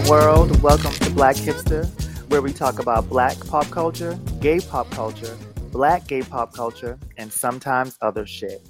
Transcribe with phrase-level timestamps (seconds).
[0.00, 0.62] World.
[0.62, 1.86] Welcome to Black Hipster,
[2.28, 5.34] where we talk about black pop culture, gay pop culture,
[5.72, 8.60] black gay pop culture, and sometimes other shit.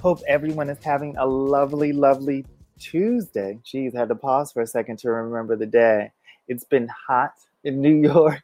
[0.00, 2.44] Hope everyone is having a lovely, lovely
[2.80, 3.60] Tuesday.
[3.64, 6.10] Jeez, had to pause for a second to remember the day.
[6.48, 8.42] It's been hot in New York.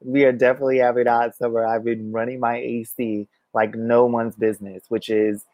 [0.00, 1.66] We are definitely having hot summer.
[1.66, 5.44] I've been running my AC like no one's business, which is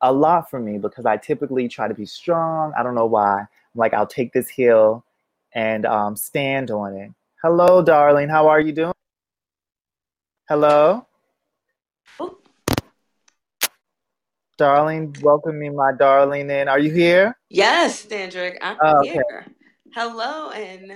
[0.00, 2.72] a lot for me because I typically try to be strong.
[2.78, 3.46] I don't know why.
[3.74, 5.03] Like I'll take this hill
[5.54, 7.10] and um, stand on it.
[7.42, 8.28] Hello, darling.
[8.28, 8.92] How are you doing?
[10.48, 11.06] Hello,
[14.58, 15.14] darling.
[15.22, 16.50] Welcome me, my darling.
[16.50, 17.36] And are you here?
[17.48, 19.12] Yes, Dandrick, I'm Oh, okay.
[19.12, 19.46] here.
[19.94, 20.92] Hello and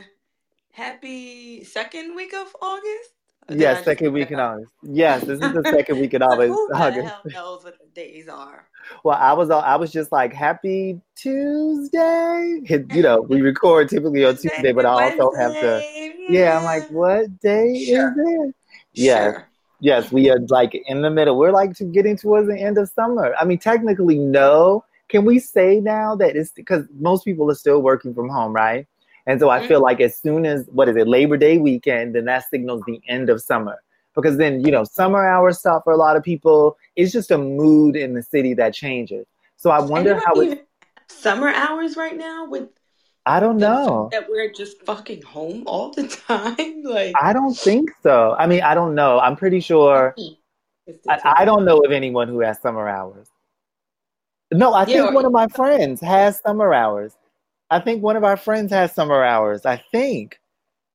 [0.73, 3.11] happy second week of August.
[3.51, 4.39] Yes, second week in?
[4.41, 4.71] August.
[4.83, 6.51] Yes, this is the second week in August.
[6.53, 7.09] who the August.
[7.09, 8.69] hell knows what the days are?
[9.05, 12.61] Well, I was I was just like happy Tuesday.
[12.95, 15.83] You know, we record typically on Tuesday, but I also have to.
[16.29, 18.55] Yeah, I'm like, what day is it?
[18.93, 19.49] Yes, sure.
[19.81, 21.39] yes, we are like in the middle.
[21.39, 23.35] We're like getting towards the end of summer.
[23.39, 24.85] I mean, technically, no.
[25.09, 28.87] Can we say now that it's because most people are still working from home, right?
[29.27, 29.85] And so I feel mm-hmm.
[29.85, 33.31] like as soon as what is it, Labor Day weekend, then that signals the end
[33.31, 33.83] of summer.
[34.21, 36.77] Because then, you know, summer hours stop for a lot of people.
[36.97, 39.27] It's just a mood in the city that changes.
[39.57, 40.69] So I wonder how don't it,
[41.09, 42.69] summer hours right now with
[43.27, 44.09] I don't know.
[44.11, 46.83] that we're just fucking home all the time.
[46.83, 48.35] Like, I don't think so.
[48.39, 49.21] I mean, I don't know.
[49.21, 50.17] I'm pretty sure.
[51.09, 53.29] I, I don't know of anyone who has summer hours.
[54.51, 57.15] No, I think one of my friends has summer hours.
[57.71, 59.67] I think one of our friends has summer hours.
[59.67, 60.41] I think.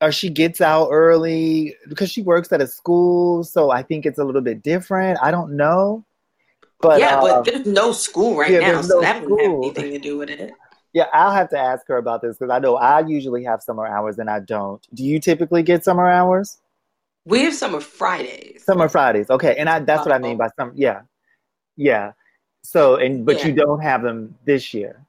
[0.03, 3.43] Or she gets out early because she works at a school.
[3.43, 5.17] So I think it's a little bit different.
[5.21, 6.03] I don't know.
[6.81, 9.39] But yeah, but uh, there's no school right yeah, now, there's so no that wouldn't
[9.39, 9.63] have school.
[9.63, 10.51] anything to do with it.
[10.91, 13.87] Yeah, I'll have to ask her about this because I know I usually have summer
[13.87, 14.85] hours and I don't.
[14.93, 16.59] Do you typically get summer hours?
[17.25, 18.63] We have summer Fridays.
[18.65, 19.29] Summer Fridays.
[19.29, 19.55] Okay.
[19.57, 21.01] And I that's what I mean by some yeah.
[21.77, 22.11] Yeah.
[22.63, 23.47] So and but yeah.
[23.47, 25.05] you don't have them this year.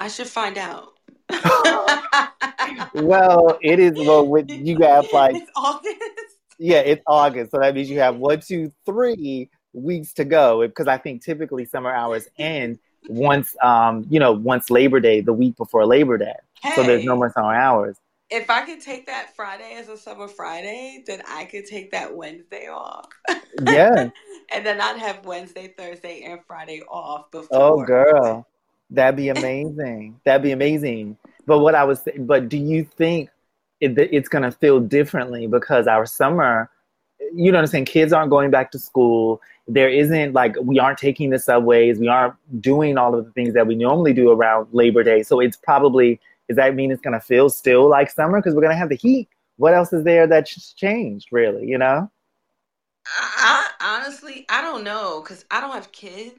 [0.00, 0.88] I should find out.
[2.94, 5.96] Well, it is well with you have like it's August.
[6.58, 10.66] yeah, it's August, so that means you have one, two, three weeks to go.
[10.66, 12.78] Because I think typically summer hours end
[13.08, 16.34] once um, you know, once Labor Day, the week before Labor Day.
[16.74, 17.96] So there's no more summer hours.
[18.30, 22.14] if I could take that Friday as a summer Friday, then I could take that
[22.14, 23.08] Wednesday off.
[23.62, 24.10] Yeah.
[24.54, 27.48] and then I'd have Wednesday, Thursday, and Friday off before.
[27.50, 28.46] Oh girl.
[28.90, 30.20] That'd be amazing.
[30.24, 31.16] That'd be amazing.
[31.46, 33.30] But what I was but do you think
[33.80, 36.70] it, it's gonna feel differently because our summer
[37.34, 37.84] you know what I'm saying?
[37.86, 39.40] Kids aren't going back to school.
[39.68, 41.98] There isn't like we aren't taking the subways.
[41.98, 45.22] We aren't doing all of the things that we normally do around Labor Day.
[45.22, 48.76] So it's probably does that mean it's gonna feel still like summer because we're gonna
[48.76, 49.28] have the heat?
[49.56, 51.28] What else is there that's changed?
[51.32, 51.66] Really?
[51.66, 52.10] You know?
[53.06, 56.34] I, I honestly, I don't know because I don't have kids.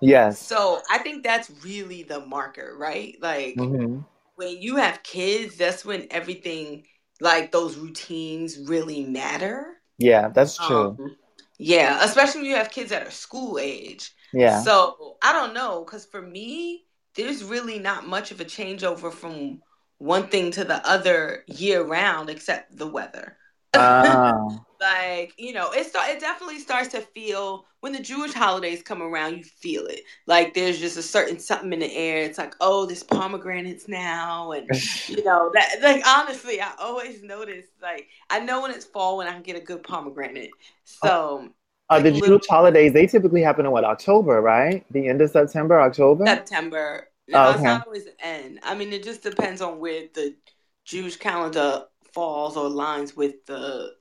[0.00, 0.40] Yes.
[0.40, 3.16] So I think that's really the marker, right?
[3.20, 4.00] Like hmm
[4.36, 6.86] when you have kids, that's when everything,
[7.20, 9.74] like those routines, really matter.
[9.98, 10.96] Yeah, that's true.
[10.98, 11.16] Um,
[11.58, 14.12] yeah, especially when you have kids that are school age.
[14.32, 14.60] Yeah.
[14.62, 16.84] So I don't know, because for me,
[17.14, 19.60] there's really not much of a changeover from
[19.98, 23.36] one thing to the other year round, except the weather.
[23.74, 24.34] Ah.
[24.84, 29.02] like you know, it start it definitely starts to feel when the Jewish holidays come
[29.02, 30.02] around, you feel it.
[30.26, 32.22] Like there's just a certain something in the air.
[32.24, 34.68] It's like, oh, there's pomegranates now, and
[35.08, 35.76] you know that.
[35.82, 37.66] Like honestly, I always notice.
[37.82, 40.56] Like I know when it's fall when I can get a good pomegranate.
[40.84, 41.48] So
[41.90, 44.84] Uh, like the little Jewish holidays, they typically happen in what, October, right?
[44.90, 46.24] The end of September, October?
[46.26, 47.08] September.
[47.32, 48.60] Oh, No, it's not always the end.
[48.62, 50.36] I mean, it just depends on where the
[50.84, 53.94] Jewish calendar falls or aligns with the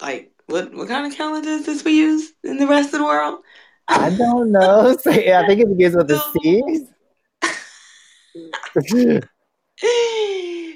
[0.00, 3.04] like what what kind of calendar is this we use in the rest of the
[3.04, 3.40] world?
[3.88, 4.96] I don't know.
[5.02, 6.88] So, yeah, I think it begins with the So, C's.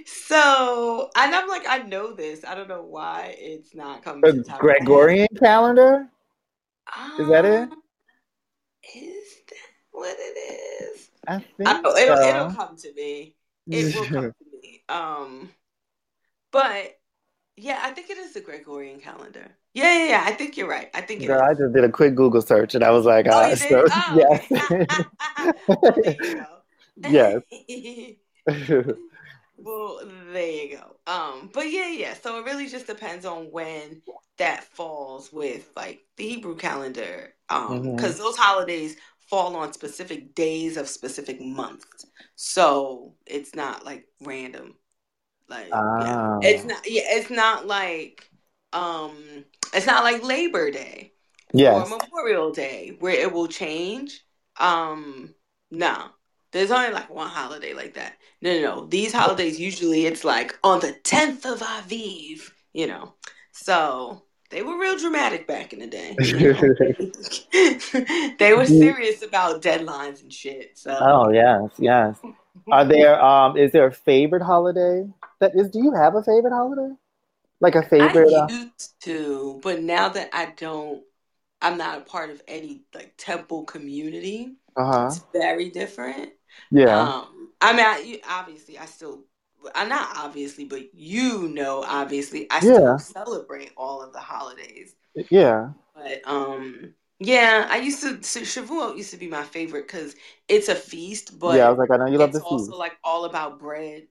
[0.06, 2.44] so and I'm like, I know this.
[2.44, 4.78] I don't know why it's not coming The to the top of my head.
[4.78, 6.08] Gregorian calendar?
[7.18, 7.62] Is that it?
[7.62, 7.82] Um,
[8.94, 9.56] is that
[9.92, 11.10] what it is?
[11.26, 13.36] I I think don't, it'll it'll come to me.
[13.70, 14.82] It will come to me.
[14.88, 15.50] Um,
[16.50, 16.99] but
[17.60, 19.46] yeah, I think it is the Gregorian calendar.
[19.74, 20.24] Yeah, yeah, yeah.
[20.26, 20.88] I think you're right.
[20.94, 23.26] I think it Girl, I just did a quick Google search and I was like,
[23.28, 23.84] Oh, ah, so?
[23.90, 24.50] Oh, yes.
[26.34, 26.62] well,
[26.96, 27.42] yes.
[29.58, 30.00] well,
[30.32, 30.96] there you go.
[31.06, 32.14] Um, but yeah, yeah.
[32.14, 34.02] So it really just depends on when
[34.38, 37.34] that falls with like the Hebrew calendar.
[37.48, 38.96] Um, because those holidays
[39.28, 42.06] fall on specific days of specific months.
[42.34, 44.74] So it's not like random.
[45.50, 46.38] Like yeah.
[46.42, 48.30] it's not yeah, it's not like
[48.72, 49.44] um
[49.74, 51.12] it's not like Labor Day
[51.52, 51.90] yes.
[51.90, 54.24] or Memorial Day where it will change.
[54.58, 55.34] Um
[55.70, 56.06] no.
[56.52, 58.16] There's only like one holiday like that.
[58.42, 58.86] No, no, no.
[58.86, 63.14] These holidays usually it's like on the 10th of Aviv, you know.
[63.52, 66.16] So they were real dramatic back in the day.
[66.24, 68.34] You know?
[68.38, 70.78] they were serious about deadlines and shit.
[70.78, 72.16] So Oh yes, yes.
[72.70, 75.08] Are there um is there a favorite holiday?
[75.40, 76.94] That is do you have a favorite holiday?
[77.60, 81.04] Like a favorite I uh, used to, but now that I don't
[81.62, 84.56] I'm not a part of any like temple community.
[84.76, 85.10] uh-huh.
[85.10, 86.32] It's very different.
[86.70, 87.12] Yeah.
[87.12, 89.24] Um, I mean, I, obviously, I still,
[89.74, 92.60] I'm not obviously, but you know, obviously, I Yeah.
[92.60, 94.94] still celebrate all of the holidays.
[95.30, 95.72] Yeah.
[95.94, 98.22] But um, yeah, I used to.
[98.22, 100.14] So Shavuot used to be my favorite because
[100.48, 102.76] it's a feast, but yeah, I was like, I know you love it's the also
[102.76, 104.06] like all about bread.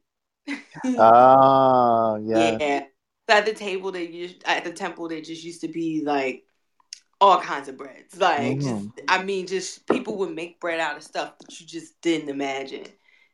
[0.98, 2.60] Oh, yeah.
[2.60, 2.86] Yeah.
[3.30, 6.44] So at the table, they used at the temple, they just used to be like
[7.22, 8.18] all kinds of breads.
[8.20, 8.92] Like, just Mhm.
[9.08, 12.88] I mean, just people would make bread out of stuff that you just didn't imagine.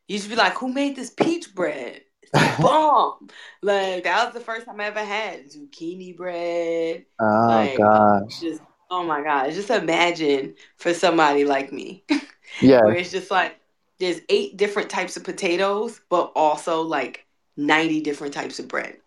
[0.08, 2.04] You should be like, who made this peach bread?
[2.60, 3.30] Bomb.
[3.64, 7.06] like that was the first time I ever had zucchini bread.
[7.20, 8.42] Oh Like, gosh.
[8.42, 12.06] Just oh my god, just imagine for somebody like me,
[12.60, 12.82] Yeah.
[12.82, 13.60] where it's just like
[14.00, 17.26] there's eight different types of potatoes, but also like
[17.58, 18.98] ninety different types of bread.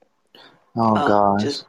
[0.77, 1.43] Oh Um, gosh.
[1.43, 1.65] just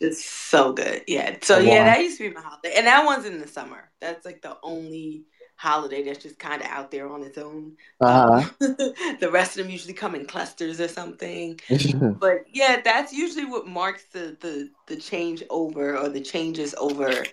[0.00, 1.04] just so good.
[1.08, 1.36] Yeah.
[1.42, 2.74] So Oh, yeah, that used to be my holiday.
[2.76, 3.90] And that one's in the summer.
[4.00, 5.24] That's like the only
[5.56, 7.76] holiday that's just kind of out there on its own.
[8.00, 8.42] Uh-huh.
[8.42, 11.60] Um, the rest of them usually come in clusters or something.
[12.20, 17.24] But yeah, that's usually what marks the the the change over or the changes over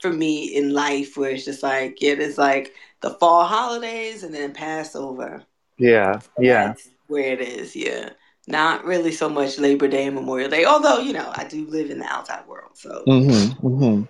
[0.00, 4.34] for me in life where it's just like yeah, there's like the fall holidays and
[4.34, 5.42] then Passover.
[5.78, 6.20] yeah.
[6.38, 6.68] Yeah.
[6.68, 8.10] That's where it is, yeah.
[8.48, 11.90] Not really so much Labor Day and Memorial Day, although, you know, I do live
[11.90, 12.72] in the outside world.
[12.74, 13.66] So, Mm-hmm.
[13.66, 14.02] Mm-hmm.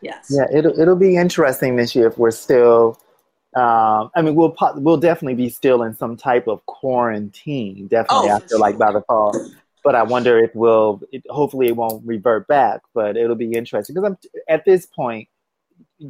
[0.00, 0.26] yes.
[0.30, 2.98] Yeah, it'll it'll be interesting this year if we're still.
[3.56, 7.86] Um, I mean, we'll we'll definitely be still in some type of quarantine.
[7.86, 9.34] Definitely Oh, for after like by the fall.
[9.84, 11.00] But I wonder if we'll.
[11.12, 12.80] It, hopefully, it won't revert back.
[12.94, 15.28] But it'll be interesting because I'm at this point,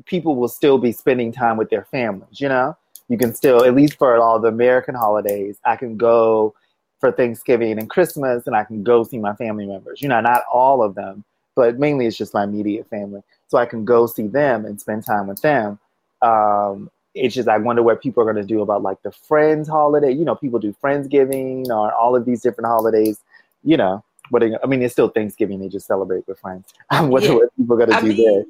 [0.07, 2.41] people will still be spending time with their families.
[2.41, 2.77] You know,
[3.09, 6.55] you can still at least for all the American holidays, I can go
[7.01, 10.01] for Thanksgiving and Christmas, and I can go see my family members.
[10.01, 13.23] You know, not all of them, but mainly it's just my immediate family.
[13.49, 15.79] So I can go see them and spend time with them.
[16.23, 19.69] Um, it's just I wonder what people are going to do about like the Friends
[19.69, 20.11] holiday.
[20.11, 23.21] You know, people do Friendsgiving or all of these different holidays.
[23.63, 24.03] You know,
[24.33, 25.61] you- I mean, it's still Thanksgiving.
[25.61, 26.73] They just celebrate with friends.
[26.91, 27.35] I wonder Yeah.
[27.35, 28.45] what people are going I to do mean, there.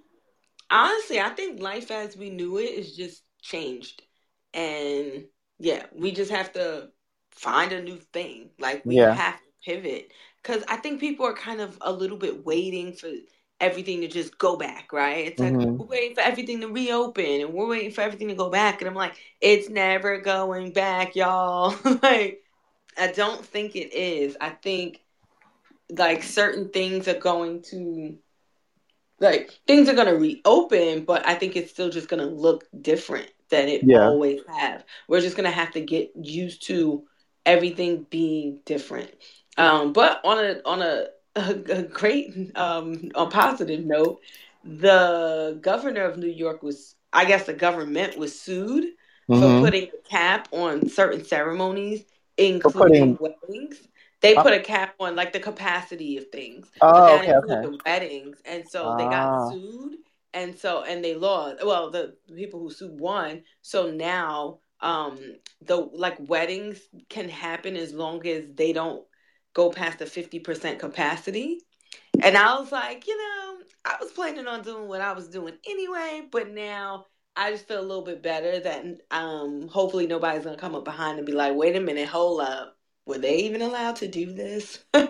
[0.74, 4.02] Honestly, I think life as we knew it is just changed.
[4.54, 5.26] And
[5.60, 6.90] yeah, we just have to
[7.32, 8.50] find a new thing.
[8.58, 9.14] Like, we Yeah.
[9.14, 10.12] have to pivot.
[10.42, 13.10] Because I think people are kind of a little bit waiting for
[13.60, 15.26] everything to just go back, right?
[15.26, 15.78] It's like, Mhm.
[15.78, 18.80] we're waiting for everything to reopen and we're waiting for everything to go back.
[18.82, 21.76] And I'm like, it's never going back, y'all.
[22.02, 22.42] like,
[22.98, 24.36] I don't think it is.
[24.40, 25.00] I think
[25.90, 28.16] like certain things are going to
[29.20, 32.66] like things are going to reopen, but I think it's still just going to look
[32.80, 34.06] different than it Yeah.
[34.08, 34.84] always have.
[35.08, 37.04] We're just going to have to get used to
[37.46, 39.10] everything being different.
[39.56, 41.06] Um, but on a on a,
[41.36, 44.20] a, a great um, a positive note,
[44.64, 48.84] the governor of New York was I guess the government was sued
[49.28, 49.60] for Mhm.
[49.64, 52.04] putting a cap on certain ceremonies, For
[52.70, 53.88] putting- including weddings.
[54.24, 56.70] They Uh, put a cap on like the capacity of things.
[56.82, 57.62] Oh, that okay, okay.
[57.62, 59.10] the weddings, and so they Ah.
[59.10, 59.98] got sued,
[60.34, 61.64] and so and they lost.
[61.64, 63.44] Well, the people who sued won.
[63.62, 65.18] So now, um,
[65.62, 69.06] the like weddings can happen as long as they don't
[69.54, 71.60] go past the fifty percent capacity.
[72.22, 75.54] And I was like, you know, I was planning on doing what I was doing
[75.68, 80.56] anyway, but now I just feel a little bit better that um hopefully nobody's gonna
[80.58, 82.73] come up behind and be like, wait a minute, hold up.
[83.06, 84.84] Were they even allowed to do this?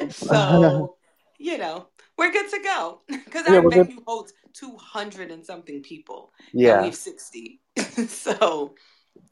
[0.10, 0.96] so,
[1.38, 3.00] you know, we're good to go.
[3.08, 3.88] Because Yeah, our we're good.
[3.88, 6.32] venue holds two hundred and something people.
[6.52, 6.80] And Yeah.
[6.80, 7.60] we have sixty.
[8.08, 8.74] so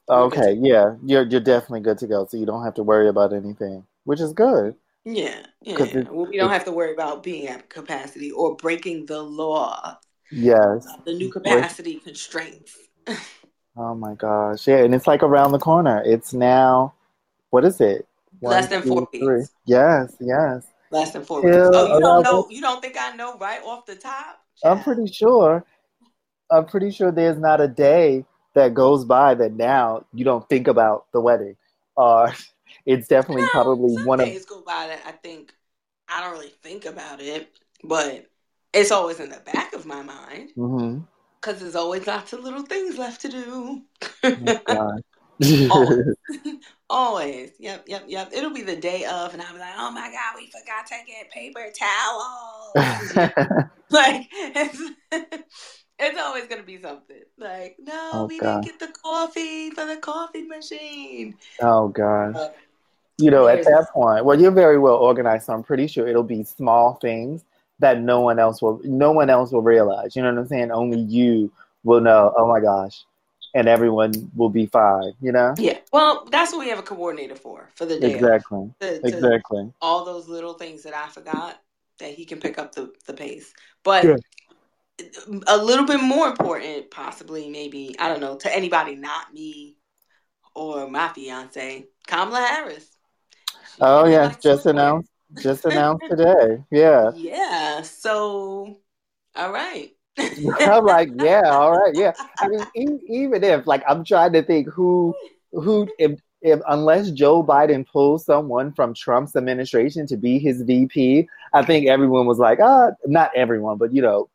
[0.08, 0.56] Okay.
[0.60, 0.96] Yeah.
[1.04, 2.26] You're you're definitely good to go.
[2.26, 4.76] So you don't have to worry about anything, which is good.
[5.04, 5.76] yeah, yeah.
[5.82, 9.98] it- well, we don't have to worry about being at capacity or breaking the law,
[10.30, 10.86] Yes.
[10.88, 12.76] Uh, the new capacity constraints.
[13.76, 14.66] Oh my gosh.
[14.66, 16.02] Yeah, and it's like around the corner.
[16.04, 16.94] It's now
[17.56, 18.06] what is it?
[18.42, 19.38] Less than four three.
[19.38, 19.50] weeks.
[19.64, 20.66] Yes, yes.
[20.90, 21.70] Less than four Till weeks.
[21.72, 22.46] Oh, you don't know?
[22.50, 24.44] You don't think I know right off the top?
[24.62, 25.64] I'm pretty sure.
[26.50, 30.68] I'm pretty sure there's not a day that goes by that now you don't think
[30.68, 31.56] about the wedding.
[31.96, 32.34] Or uh,
[32.84, 35.54] it's definitely No, probably one of days go by that I think
[36.10, 37.50] I don't really think about it,
[37.82, 38.26] but
[38.74, 40.98] it's always in the back of my mind mm-hmm.
[41.40, 43.82] because there's always lots of little things left to do.
[44.24, 45.02] Oh God.
[46.90, 47.52] always.
[47.58, 48.30] Yep, yep, yep.
[48.32, 50.94] It'll be the day of, and I'll be like, oh my God, we forgot to
[51.06, 53.12] get paper towels.
[53.90, 54.80] like, it's,
[55.98, 57.22] it's always going to be something.
[57.38, 58.62] Like, no, Oh, we God.
[58.62, 61.36] didn't get the coffee for the coffee machine.
[61.62, 62.34] oh gosh.
[62.36, 62.48] Uh,
[63.18, 66.22] You know, at that point, well, you're very well organized, so I'm pretty sure it'll
[66.22, 67.44] be small things
[67.78, 70.16] that no one else will no one else will realize.
[70.16, 70.70] You know what I'm saying?
[70.70, 71.50] Only you
[71.84, 73.04] will know, oh my gosh.
[73.56, 75.54] And everyone will be fine, you know?
[75.56, 75.78] Yeah.
[75.90, 78.12] Well, that's what we have a coordinator for, for the day.
[78.12, 78.70] Exactly.
[78.80, 79.72] To- to- Exactly.
[79.80, 81.58] all those little things that I forgot
[81.98, 83.54] that he can pick up the, the pace.
[83.82, 84.16] But Yeah.
[85.46, 89.78] a little bit more important, possibly, maybe, I don't know, to anybody not me
[90.54, 92.90] or my fiance, Kamala Harris.
[93.74, 95.08] She Oh yeah, just announced
[95.42, 96.62] just announced today.
[96.70, 97.12] Yeah.
[97.14, 97.80] Yeah.
[97.80, 98.76] So,
[99.34, 99.95] all right.
[100.66, 102.12] I'm like, yeah, all right, yeah.
[102.38, 105.14] I mean, e- even if, like, I'm trying to think who,
[105.52, 111.28] who, if, if unless Joe Biden pulls someone from Trump's administration to be his VP,
[111.52, 114.28] I think everyone was like, ah, not everyone, but you know,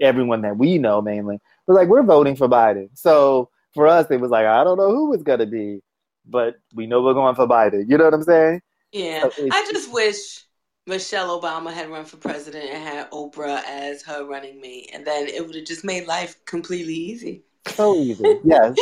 [0.00, 2.88] everyone that we know mainly was like, we're voting for Biden.
[2.94, 5.82] So for us, it was like, I don't know who it's gonna be,
[6.26, 7.88] but we know we're going for Biden.
[7.88, 8.62] You know what I'm saying?
[8.92, 10.44] Yeah, So I just wish
[10.86, 15.28] Michelle Obama had run for president and had Oprah as her running mate, and then
[15.28, 17.42] it would have just made life completely easy.
[17.68, 18.38] So easy.
[18.42, 18.74] Yes.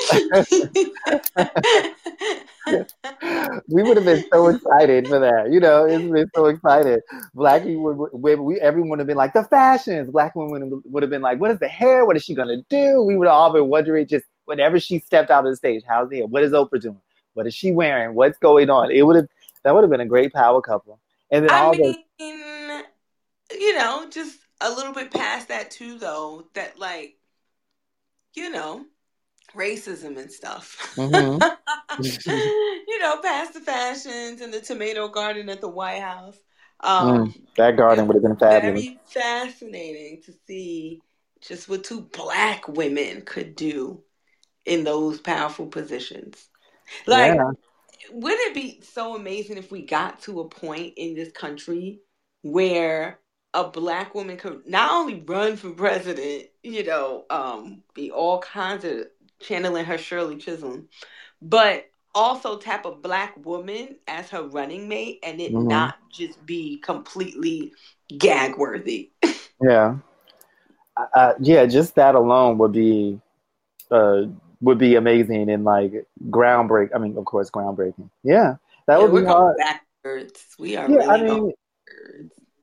[3.69, 5.51] we would have been so excited for that.
[5.51, 7.01] You know, it's been so excited.
[7.35, 10.11] Black people, would, would- we, everyone would have been like, the fashions.
[10.11, 12.07] Black women would have been like, what is the hair?
[12.07, 13.03] What is she going to do?
[13.03, 16.09] We would have all been wondering just whenever she stepped out of the stage, how's
[16.09, 16.27] the hair?
[16.27, 17.01] What is Oprah doing?
[17.35, 18.15] What is she wearing?
[18.15, 18.91] What's going on?
[18.93, 19.27] It would have,
[19.65, 21.01] that would have been a great power couple.
[21.31, 22.85] And then I all mean, the,
[23.53, 26.49] you know, just a little bit past that too, though.
[26.55, 27.17] That like,
[28.35, 28.85] you know,
[29.55, 30.95] racism and stuff.
[30.97, 31.41] Mhm.
[32.89, 36.39] you know, past the fashions and the tomato garden at the White House.
[36.81, 38.85] Um, that garden would have been fabulous.
[38.85, 41.01] very fascinating to see
[41.41, 44.03] just what two black women could do
[44.65, 46.49] in those powerful positions.
[47.07, 47.51] Like, yeah.
[48.13, 52.01] Wouldn't it be so amazing if we got to a point in this country
[52.43, 53.19] where
[53.55, 58.85] a black woman could not only run for president, you know, um, be all kinds
[58.85, 59.07] of
[59.41, 60.89] channeling her Shirley Chisholm,
[61.41, 65.69] but also tap a black woman as her running mate and it Mhm.
[65.69, 67.73] not just be completely
[68.19, 69.11] gag worthy.
[69.61, 69.97] Yeah.
[71.15, 73.21] Uh, yeah, just that alone would be
[73.91, 74.23] uh,
[74.61, 76.91] would be amazing and like groundbreak.
[76.95, 78.11] I mean, of course, groundbreaking.
[78.23, 79.57] Yeah, that Yeah, would we're be going hard.
[79.57, 80.55] backwards.
[80.59, 81.57] We are Yeah, really I mean, backwards.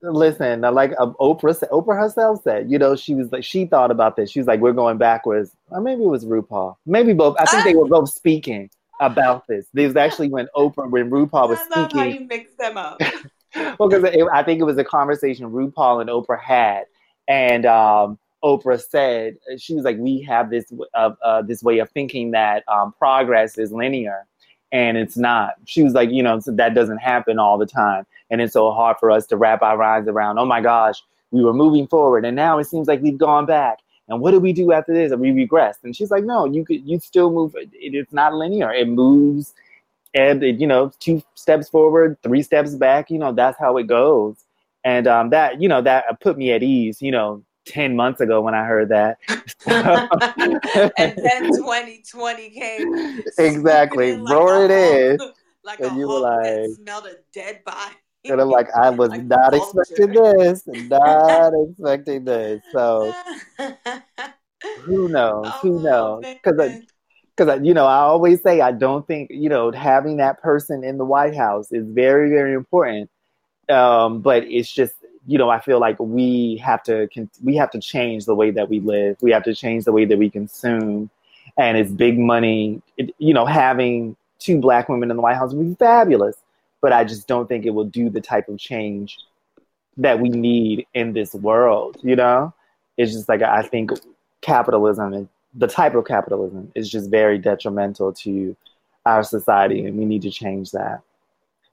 [0.01, 4.15] listen, like um, Oprah, Oprah herself said, you know, she was like, she thought about
[4.15, 4.29] this.
[4.31, 5.51] She was like, we're going backwards.
[5.69, 6.75] Or maybe it was RuPaul.
[6.85, 7.37] Maybe both.
[7.39, 9.65] I think they were both speaking about this.
[9.73, 11.81] This was actually when Oprah, when RuPaul was speaking.
[11.81, 13.01] I love how you mix them up.
[13.79, 16.85] well, because I think it was a conversation RuPaul and Oprah had,
[17.27, 21.89] and um, Oprah said she was like, "We have this uh, uh, this way of
[21.89, 24.25] thinking that um, progress is linear,
[24.71, 28.05] and it's not." She was like, "You know, so that doesn't happen all the time,
[28.29, 30.37] and it's so hard for us to wrap our minds around.
[30.37, 33.79] Oh my gosh, we were moving forward, and now it seems like we've gone back."
[34.07, 35.11] And what do we do after this?
[35.11, 35.83] And we regressed.
[35.83, 37.55] And she's like, no, you could, you still move.
[37.55, 38.71] It, it's not linear.
[38.71, 39.55] It moves
[40.15, 43.83] and it, you know two steps forward three steps back you know that's how it
[43.83, 44.45] goes
[44.83, 48.41] and um, that you know that put me at ease you know 10 months ago
[48.41, 49.17] when i heard that.
[50.97, 53.21] And then 2020 came.
[53.37, 54.13] Exactly.
[54.13, 57.95] swooping Roar it hawk- Like And a you were like- smelled a dead body.
[58.25, 62.61] and i'm like i was Like not expecting this not expecting this.
[62.71, 63.13] So
[64.83, 65.47] who knows?
[65.61, 66.23] Who Oh, knows?
[66.43, 66.79] Because
[67.35, 70.97] because you know i always say i don't think you know having that person in
[70.97, 73.09] the white house is very very important.
[73.69, 74.93] Um, but it's just
[75.27, 77.07] you know i feel like we have to
[77.43, 79.17] we have to change the way that we live.
[79.21, 81.09] We have to change the way that we consume.
[81.57, 82.81] And it's big money.
[82.97, 86.35] It, you know having two black women in the white house would be fabulous
[86.81, 89.17] but i just don't think it will do the type of change
[89.97, 92.53] that we need in this world you know?
[92.97, 93.91] It's just like i think
[94.41, 98.55] capitalism and the type of capitalism is just very detrimental to
[99.05, 101.01] our society and we need to change that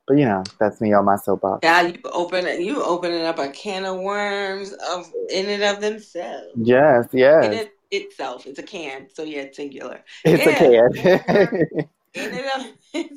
[0.06, 2.60] but you know that's me on my soapbox Yeah, you open it.
[2.60, 6.48] You opening up a can of worms of in and of themselves.
[6.56, 9.08] yes In yes it itself, it's a can.
[9.12, 10.02] So yeah, it's singular.
[10.24, 10.86] it's yeah.
[10.86, 12.62] a can in and of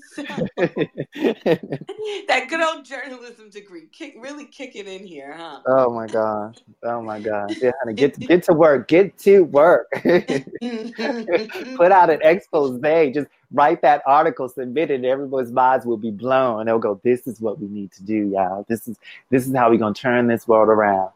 [2.28, 5.60] that good old journalism degree, kick, really kicking in here, huh?
[5.68, 6.56] Oh my gosh!
[6.84, 7.58] Oh my gosh!
[7.62, 8.88] Yeah, honey, get get to work.
[8.88, 9.88] Get to work.
[10.02, 12.80] Put out an expose.
[13.14, 16.66] Just write that article, submit it, and everybody's minds will be blown.
[16.66, 18.66] They'll go, "This is what we need to do, y'all.
[18.68, 18.98] This is
[19.30, 21.12] this is how we're gonna turn this world around."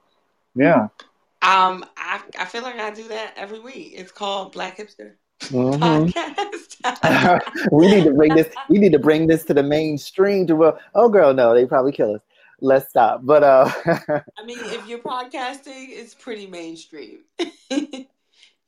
[0.55, 0.87] Yeah.
[1.41, 3.93] Um, I I feel like I do that every week.
[3.95, 5.13] It's called Black Hipster.
[5.41, 6.09] Mm-hmm.
[6.83, 7.41] podcast.
[7.71, 8.47] we need to bring this.
[8.69, 10.47] We need to bring this to the mainstream.
[10.47, 12.21] To well, oh girl, no, they probably kill us.
[12.61, 13.21] Let's stop.
[13.23, 17.19] But uh, I mean, if you're podcasting, it's pretty mainstream.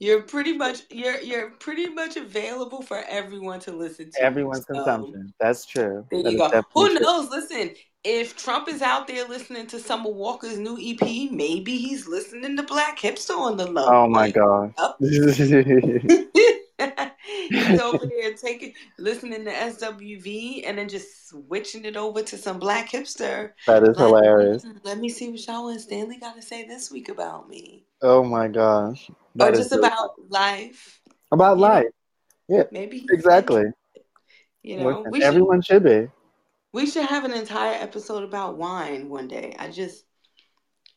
[0.02, 4.22] You're pretty much you're you're pretty much available for everyone to listen to.
[4.22, 5.32] Everyone's so, consumption.
[5.40, 6.08] That's true.
[6.10, 6.64] There that you go.
[6.74, 7.28] Who knows?
[7.28, 7.40] True.
[7.40, 12.58] Listen, if Trump is out there listening to Summer Walker's new EP, maybe he's listening
[12.58, 13.86] to Black Hipster on the low.
[13.86, 14.74] Oh my god.
[17.50, 22.58] He's over there taking listening to SWV and then just switching it over to some
[22.58, 23.52] Black Hipster.
[23.68, 24.66] That is like, hilarious.
[24.66, 27.86] Mm, let me see what y'all and Stanley got to say this week about me.
[28.02, 29.12] Oh my gosh.
[29.36, 31.02] That or just about life.
[31.32, 31.86] About life.
[32.50, 32.58] Know?
[32.58, 32.64] Yeah.
[32.72, 33.66] Maybe exactly.
[34.64, 36.12] You know, Listen, everyone should, should be.
[36.74, 39.56] We should have an entire episode about wine one day.
[39.58, 40.06] I just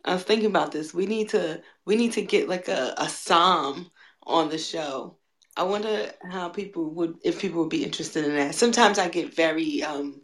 [0.04, 0.92] I was thinking about this.
[0.92, 3.90] We need to we need to get like a, a somm
[4.22, 5.16] on the show.
[5.56, 8.54] I wonder how people would if people would be interested in that.
[8.54, 10.20] Sometimes I get very um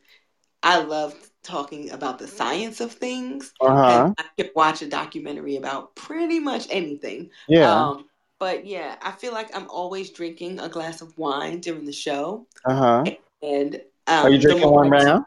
[0.63, 3.53] I love talking about the science of things.
[3.61, 4.13] Uh-huh.
[4.17, 7.31] I could watch a documentary about pretty much anything.
[7.49, 7.73] Yeah.
[7.73, 8.07] Um,
[8.39, 12.47] but yeah, I feel like I'm always drinking a glass of wine during the show.
[12.65, 13.05] Uh-huh.
[13.43, 15.27] And um, are you drinking one right now?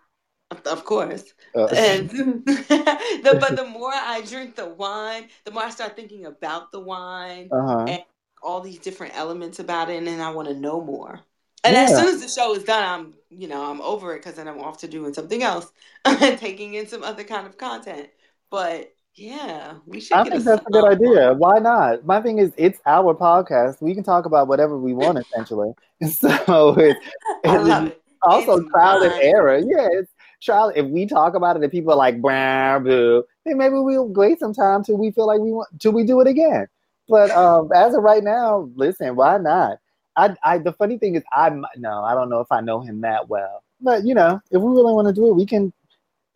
[0.65, 1.33] Of course.
[1.55, 1.65] Uh.
[1.67, 2.09] And
[2.45, 6.79] the, but the more I drink the wine, the more I start thinking about the
[6.79, 7.85] wine uh-huh.
[7.87, 8.03] and
[8.41, 11.21] all these different elements about it, and then I want to know more.
[11.63, 11.83] And yeah.
[11.83, 14.47] as soon as the show is done, I'm you know I'm over it because then
[14.47, 15.71] I'm off to doing something else,
[16.05, 18.09] and taking in some other kind of content.
[18.49, 20.17] But yeah, we should.
[20.17, 21.33] I think that's a good idea.
[21.33, 22.05] Why not?
[22.05, 23.81] My thing is, it's our podcast.
[23.81, 25.73] We can talk about whatever we want, essentially.
[26.09, 26.99] so it's,
[27.43, 29.57] it's also it's trial and error.
[29.57, 30.71] Yeah, it's trial.
[30.75, 34.39] If we talk about it and people are like, "Blah boo," then maybe we'll wait
[34.39, 36.67] some time till we feel like we want till we do it again.
[37.07, 39.77] But um, as of right now, listen, why not?
[40.15, 43.01] I, I, the funny thing is, I'm no, I don't know if I know him
[43.01, 45.73] that well, but you know, if we really want to do it, we can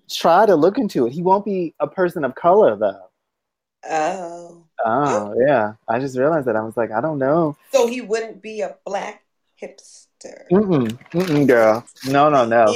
[0.09, 1.13] try to look into it.
[1.13, 3.09] He won't be a person of color though.
[3.89, 4.63] Oh.
[4.85, 6.55] Oh yeah, I just realized that.
[6.55, 7.57] I was like, I don't know.
[7.71, 9.23] So he wouldn't be a black
[9.61, 10.47] hipster.
[10.51, 11.85] Mm-mm, mm-mm girl.
[12.07, 12.75] No, no, no.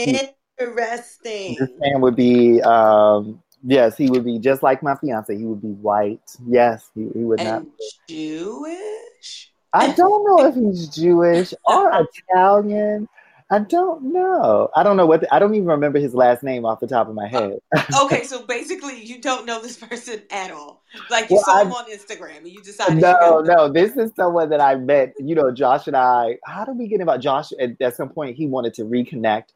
[0.60, 1.56] Interesting.
[1.60, 5.36] This man would be, um, yes, he would be just like my fiance.
[5.36, 6.36] He would be white.
[6.48, 7.64] Yes, he, he would and not.
[8.08, 9.51] Jewish?
[9.74, 13.08] I don't know if he's Jewish or Italian.
[13.52, 14.70] I don't know.
[14.78, 15.22] I don't know what.
[15.22, 17.60] The, I don't even remember his last name off the top of my head.
[18.04, 20.84] okay, so basically, you don't know this person at all.
[21.10, 23.02] Like you well, saw I, him on Instagram, and you decided.
[23.02, 25.16] No, no, this is someone that I met.
[25.20, 26.38] You know, Josh and I.
[26.46, 27.52] How did we get about Josh?
[27.60, 29.50] At, at some point, he wanted to reconnect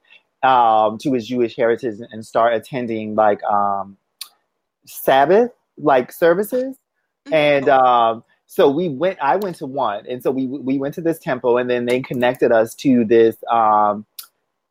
[0.43, 3.95] um, to his Jewish heritage and start attending like um,
[4.85, 6.75] Sabbath like services,
[7.25, 7.33] mm-hmm.
[7.33, 9.19] and um, so we went.
[9.21, 12.01] I went to one, and so we we went to this temple, and then they
[12.01, 14.05] connected us to this um,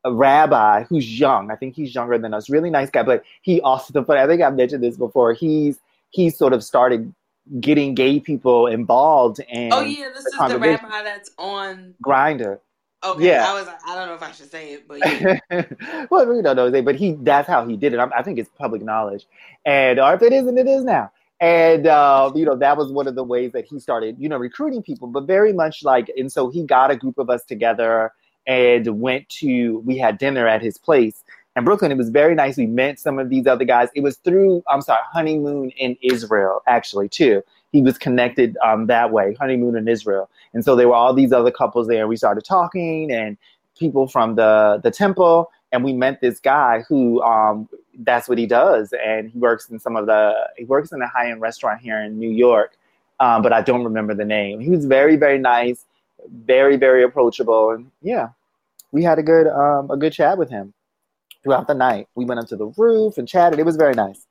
[0.04, 1.50] a rabbi who's young.
[1.50, 2.48] I think he's younger than us.
[2.48, 4.00] Really nice guy, but he also.
[4.02, 5.32] But I think I've mentioned this before.
[5.32, 5.78] He's
[6.10, 7.12] he sort of started
[7.60, 9.72] getting gay people involved in.
[9.72, 12.60] Oh yeah, this is the rabbi that's on Grindr
[13.04, 13.46] Okay, yeah.
[13.46, 16.06] I was I don't know if I should say it, but yeah.
[16.10, 17.98] well, we don't know, but he that's how he did it.
[17.98, 19.26] I, I think it's public knowledge,
[19.66, 21.12] and or if it isn't, it is now.
[21.44, 24.38] And uh, you know that was one of the ways that he started, you know,
[24.38, 25.08] recruiting people.
[25.08, 28.12] But very much like, and so he got a group of us together
[28.46, 29.80] and went to.
[29.80, 31.22] We had dinner at his place
[31.54, 31.92] in Brooklyn.
[31.92, 32.56] It was very nice.
[32.56, 33.90] We met some of these other guys.
[33.94, 37.42] It was through I'm sorry, honeymoon in Israel actually too
[37.74, 40.30] he was connected um, that way, honeymoon in Israel.
[40.52, 42.06] And so there were all these other couples there.
[42.06, 43.36] We started talking and
[43.76, 45.50] people from the, the temple.
[45.74, 48.94] And we met this guy who um, that's what he does.
[49.04, 52.00] And he works in some of the, he works in a high end restaurant here
[52.00, 52.76] in New York,
[53.18, 54.60] um, but I don't remember the name.
[54.60, 55.84] He was very, very nice,
[56.28, 57.70] very, very approachable.
[57.70, 58.28] And yeah,
[58.92, 60.72] we had a good, um, a good chat with him
[61.42, 62.06] throughout the night.
[62.14, 63.58] We went up to the roof and chatted.
[63.58, 64.26] It was very nice.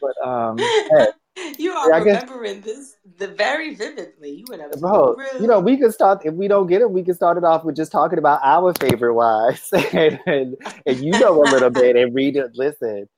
[0.00, 1.08] But um, hey,
[1.58, 4.30] you are yeah, remembering this the very vividly.
[4.30, 7.02] You would have bro, you know, we could start if we don't get it, we
[7.02, 11.12] can start it off with just talking about our favorite wives, and, and, and you
[11.12, 12.52] know a little bit and read it.
[12.54, 13.08] Listen,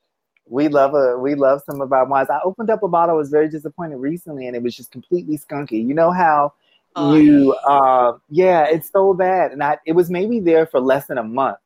[0.46, 2.28] we love a we love some of our wines.
[2.30, 3.14] I opened up a bottle.
[3.14, 5.86] I was very disappointed recently, and it was just completely skunky.
[5.86, 6.52] You know how
[6.96, 9.52] Oh, you, uh, yeah, it's so bad.
[9.52, 11.58] And I, it was maybe there for less than a month.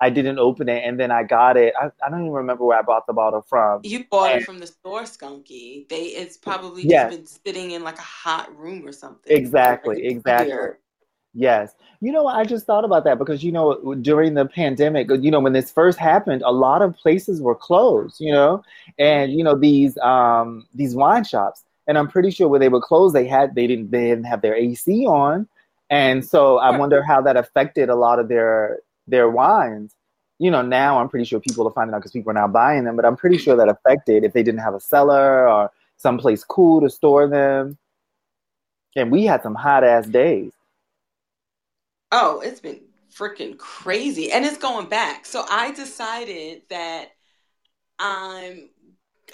[0.00, 1.74] I didn't open it, and then I got it.
[1.80, 3.80] I, I don't even remember where I bought the bottle from.
[3.84, 5.88] You bought And- it from the store, Skunky.
[5.88, 7.12] They it's probably Yes.
[7.12, 9.36] just been sitting in like a hot room or something.
[9.36, 10.54] Exactly, Like, exactly.
[11.32, 11.74] Yes.
[12.00, 15.38] You know, I just thought about that because, you know, during the pandemic, you know,
[15.38, 18.64] when this first happened, a lot of places were closed, you know,
[18.98, 22.80] and, you know, these, um, these wine shops, and I'm pretty sure when they were
[22.80, 25.46] closed, they had, they didn't, they didn't have their AC on.
[25.88, 29.94] And so I wonder how that affected a lot of their, their wines.
[30.38, 32.84] You know, now I'm pretty sure people are finding out because people are now buying
[32.84, 36.44] them, but I'm pretty sure that affected if they didn't have a cellar or someplace
[36.44, 37.76] cool to store them.
[38.96, 40.52] And we had some hot ass days.
[42.10, 42.80] Oh, it's been
[43.14, 44.32] freaking crazy.
[44.32, 45.26] And it's going back.
[45.26, 47.10] So I decided that
[47.98, 48.70] I'm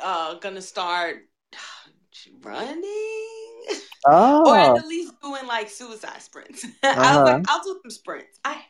[0.02, 1.28] uh gonna start
[2.42, 2.82] running.
[4.06, 4.44] Oh.
[4.50, 6.66] or at least doing like suicide sprints.
[6.82, 7.22] Uh-huh.
[7.22, 8.38] was like, I'll do some sprints.
[8.44, 8.60] I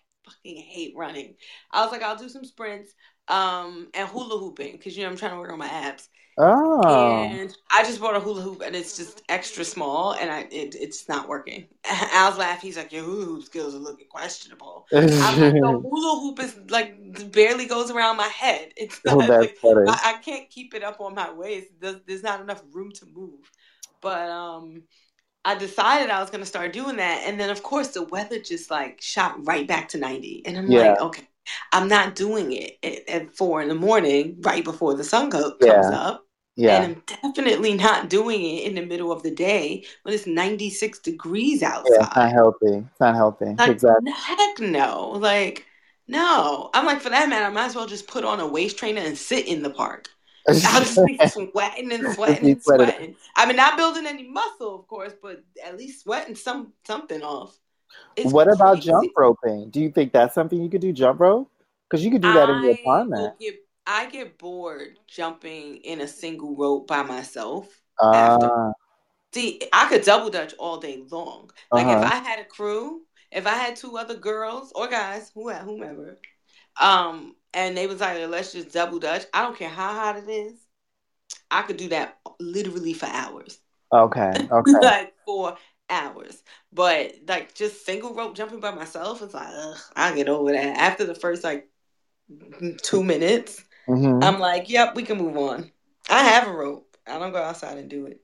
[0.46, 1.34] fucking hate running.
[1.70, 2.94] I was like, I'll do some sprints,
[3.28, 6.08] um, and hula hooping because you know I'm trying to work on my abs.
[6.38, 6.82] Oh.
[6.86, 10.74] And I just bought a hula hoop, and it's just extra small, and I it,
[10.74, 11.66] it's not working.
[12.12, 12.68] Al's laughing.
[12.68, 14.86] He's like, your hula hoop skills are looking questionable.
[14.94, 18.72] I'm like, the hula hoop is like barely goes around my head.
[18.76, 19.88] It's oh, not that's like.
[19.88, 21.68] I, I can't keep it up on my waist.
[21.80, 23.50] There's, there's not enough room to move.
[24.02, 24.82] But um,
[25.46, 28.70] I decided I was gonna start doing that, and then of course the weather just
[28.70, 30.94] like shot right back to ninety, and I'm Yeah.
[30.94, 31.28] like, okay,
[31.72, 35.52] I'm not doing it at, at four in the morning, right before the sun go,
[35.58, 35.92] comes Yeah.
[35.92, 36.76] up, Yeah.
[36.76, 40.98] and I'm definitely not doing it in the middle of the day when it's 96
[41.00, 42.00] degrees outside.
[42.00, 42.76] Yeah, it's not healthy.
[42.90, 43.56] It's not healthy.
[43.58, 44.02] Like, Exactly.
[44.06, 45.66] heck no, like.
[46.08, 48.78] No, I'm like for that matter, I might as well just put on a waist
[48.78, 50.08] trainer and sit in the park.
[50.48, 53.16] I'll just sweating and sweating and sweating.
[53.34, 57.56] I mean, not building any muscle, of course, but at least sweating some something off.
[58.16, 59.70] It's what about jump roping?
[59.70, 60.92] Do you think that's something you could do?
[60.92, 61.50] Jump rope?
[61.88, 63.34] Because you could do that in your apartment.
[63.40, 63.54] get
[63.86, 67.68] I get bored jumping in a single rope by myself.
[68.12, 68.46] after.
[68.46, 68.72] Uh,
[69.32, 71.50] See, I could double dutch all day long.
[71.70, 72.06] Like Uh-huh.
[72.06, 76.16] if I had a crew, if I had two other girls or guys, who whomever,
[76.80, 79.24] um, and they was like, let's just double dutch.
[79.34, 80.54] I don't care how hot it is.
[81.50, 83.58] I could do that literally for hours.
[83.92, 84.48] okay.
[84.52, 84.72] Okay.
[84.82, 85.56] like for
[85.90, 86.42] hours.
[86.72, 90.78] But like just single rope jumping by myself, it's like, ugh, I'll get over that.
[90.78, 91.68] After the first like
[92.82, 95.72] two minutes, hmm I'm like, yep, we can move on.
[96.10, 96.96] I have a rope.
[97.06, 98.20] I don't go outside and do it.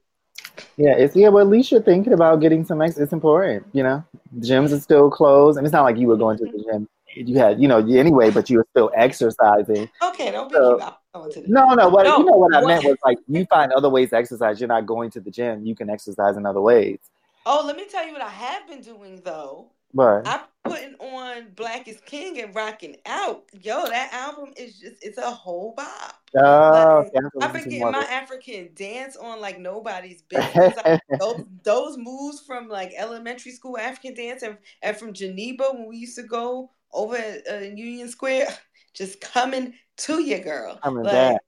[0.77, 1.29] Yeah, it's yeah.
[1.29, 2.81] Well, at least you're thinking about getting some.
[2.83, 4.05] Ex- it's important, you know.
[4.41, 6.89] Gyms are still closed, and it's not like you were going to the gym.
[7.15, 9.89] You had, you know, anyway, but you were still exercising.
[10.03, 10.81] Okay, don't be So-.
[10.81, 11.89] I'm going to the No, no.
[11.89, 14.17] What No, you know what I what- meant was like you find other ways to
[14.17, 14.61] exercise.
[14.61, 15.65] You're not going to the gym.
[15.67, 16.99] You can exercise in other ways.
[17.45, 19.67] Oh, let me tell you what I have been doing though.
[19.95, 23.45] But I'm putting on Black is King and rocking out.
[23.61, 26.15] Yo, that album is just it's a whole bop.
[26.35, 27.99] oh, Like, I have to I've been getting my.
[28.09, 30.75] African dance on like nobody's business.
[31.21, 35.99] Those, those moves from like elementary school African dance and, and from Geneva when we
[35.99, 38.49] used to go over at uh, Union Square,
[38.95, 40.79] just coming to you, girl.
[40.83, 41.41] Coming like, back.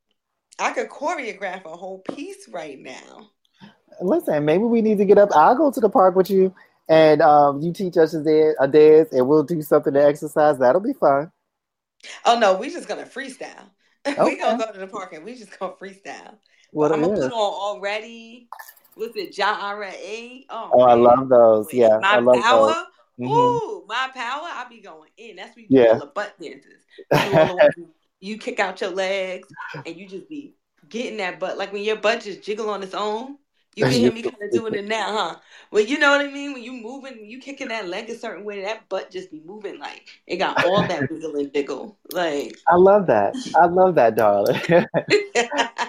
[0.59, 3.31] I could choreograph a whole piece right now.
[4.01, 5.31] Listen, maybe we need to get up.
[5.35, 6.55] I'll go to the park with you,
[6.89, 10.59] and um, you teach us a dance, a dance, and we'll do something to exercise.
[10.59, 11.31] That'll be fun.
[12.25, 13.71] Oh no, we're just gonna freestyle.
[14.07, 14.23] Okay.
[14.25, 16.37] we gonna go to the park and we just gonna freestyle.
[16.73, 17.21] What I'm gonna is.
[17.21, 18.49] put on already.
[18.95, 19.59] What's it, John?
[19.61, 21.73] Oh, Oh, I love those.
[21.73, 22.67] Yeah, I love power.
[22.69, 22.85] those.
[23.19, 23.31] Mhm.
[23.31, 24.49] Ooh, my power.
[24.53, 25.37] I'll be going in.
[25.37, 26.83] That's when you do all the butt dances.
[27.17, 27.89] You, do all the-
[28.21, 29.49] you kick out your legs
[29.85, 30.55] and you just be
[30.89, 31.59] getting that butt.
[31.59, 33.39] Like when your butt just jiggle on its own.
[33.77, 35.41] You can hear me kind of doing it now, huh?
[35.73, 36.53] Well, you know what I mean?
[36.53, 39.81] When you moving, you kicking that leg a certain way, that butt just be moving
[39.81, 41.99] like it got all that wiggle and jiggle.
[42.09, 43.37] Like I love that.
[43.55, 44.61] I love that, darling.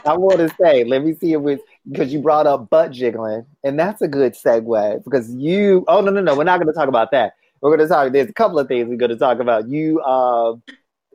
[0.06, 3.46] I want to say, let me see if it's because you brought up butt jiggling,
[3.64, 5.86] and that's a good segue because you.
[5.88, 7.34] Oh no, no, no, we're not going to talk about that.
[7.62, 8.12] We're going to talk.
[8.12, 9.68] There's a couple of things we're going to talk about.
[9.68, 10.56] You, uh,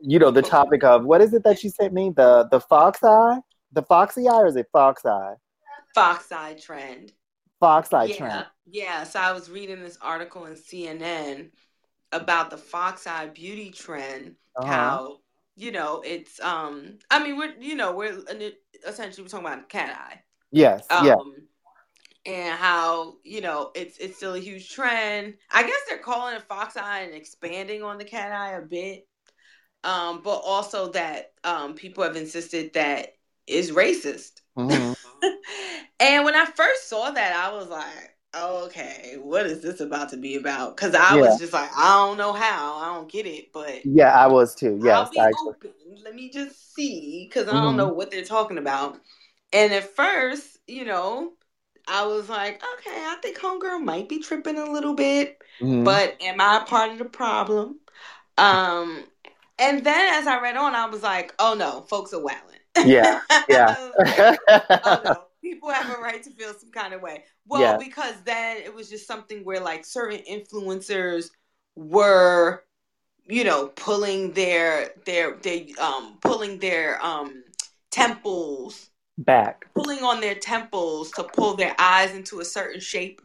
[0.01, 2.11] you know, the topic of what is it that you sent me?
[2.15, 3.39] The the fox eye,
[3.71, 5.35] the foxy eye, or is it fox eye?
[5.93, 7.11] fox eye trend.
[7.59, 8.45] Fox eye yeah, trend.
[8.65, 9.03] yeah.
[9.03, 11.51] So I was reading this article in CNN
[12.11, 14.35] about the fox eye beauty trend.
[14.55, 14.67] Uh-huh.
[14.67, 15.17] How
[15.55, 16.99] you know it's um.
[17.09, 18.17] I mean, we're you know we're
[18.87, 20.21] essentially we're talking about cat eye.
[20.51, 20.89] Yes.
[20.89, 21.15] Um, yeah.
[22.25, 25.35] And how you know it's it's still a huge trend.
[25.51, 29.07] I guess they're calling it fox eye and expanding on the cat eye a bit.
[29.83, 33.15] Um, but also that um people have insisted that
[33.47, 34.41] is racist.
[34.55, 34.93] Mhm.
[35.99, 40.17] and when I first saw that, I was like, okay, what is this about to
[40.17, 40.75] be about?
[40.77, 41.19] Because I Yeah.
[41.19, 44.55] was just like, I don't know how, I don't get it, but Yeah, I was
[44.55, 44.77] too.
[44.81, 45.71] Yes, I'll be I, open.
[46.03, 47.61] Let me just see, because I Mhm.
[47.61, 48.99] don't know what they're talking about.
[49.53, 51.33] And at first, you know,
[51.87, 55.83] I was like, okay, I think homegirl might be tripping a little bit, mhm.
[55.83, 57.79] but am I part of the problem?
[58.37, 59.05] Um,
[59.59, 62.59] and then as I read on, I was like, oh no, folks are wilding.
[62.83, 63.75] Yeah, yeah.
[64.83, 67.25] oh no, people have a right to feel some kind of way.
[67.47, 67.77] Well, Yeah.
[67.77, 71.29] because then it was just something where like certain influencers
[71.75, 72.63] were,
[73.25, 77.43] you know, pulling their their they um pulling their um
[77.91, 79.65] temples, Back.
[79.75, 83.21] pulling on their temples to pull their eyes into a certain shape.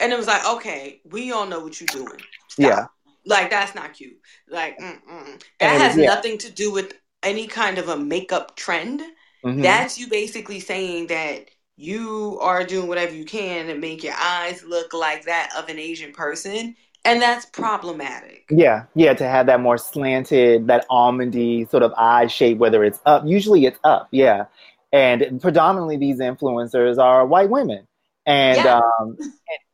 [0.00, 2.20] And it was like, okay, we all know what you're doing.
[2.48, 2.58] Stop.
[2.58, 2.86] Yeah.
[3.24, 4.18] Like that's not cute.
[4.48, 5.42] Like mm-mm.
[5.60, 6.06] that And has yeah.
[6.06, 9.02] nothing to do with any kind of a makeup trend.
[9.44, 9.62] Mhm.
[9.62, 14.64] That's you basically saying that you are doing whatever you can to make your eyes
[14.64, 18.46] look like that of an Asian person, and that's problematic.
[18.50, 23.00] Yeah, yeah, to have that more slanted, that almondy sort of eye shape, whether it's
[23.06, 24.46] up, usually it's up, yeah.
[24.92, 27.86] And predominantly these influencers are white women.
[28.26, 28.80] And Yeah.
[29.00, 29.16] um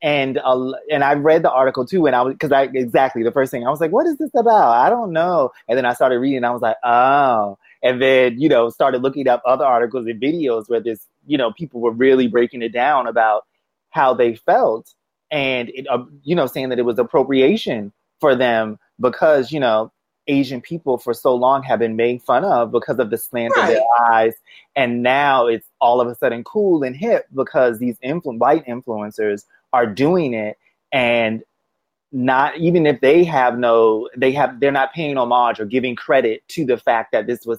[0.03, 3.33] and uh, and I read the article too and I was cuz I exactly the
[3.33, 4.71] first thing I was like what is this about?
[4.73, 5.51] I don't know.
[5.69, 9.03] And then I started reading and I was like, "Oh." And then, you know, started
[9.03, 12.73] looking up other articles and videos where this, you know, people were really breaking it
[12.73, 13.45] down about
[13.91, 14.95] how they felt
[15.31, 19.93] and it, uh, you know saying that it was appropriation for them because you know
[20.27, 23.67] asian people for so long have been made fun of because of the slant of
[23.67, 24.35] their eyes
[24.77, 29.45] and now it's all of a sudden cool and hip because these influ- white influencers
[29.73, 30.57] are doing it
[30.93, 31.43] and
[32.13, 36.47] not even if they have no they have they're not paying homage or giving credit
[36.49, 37.59] to the fact that this was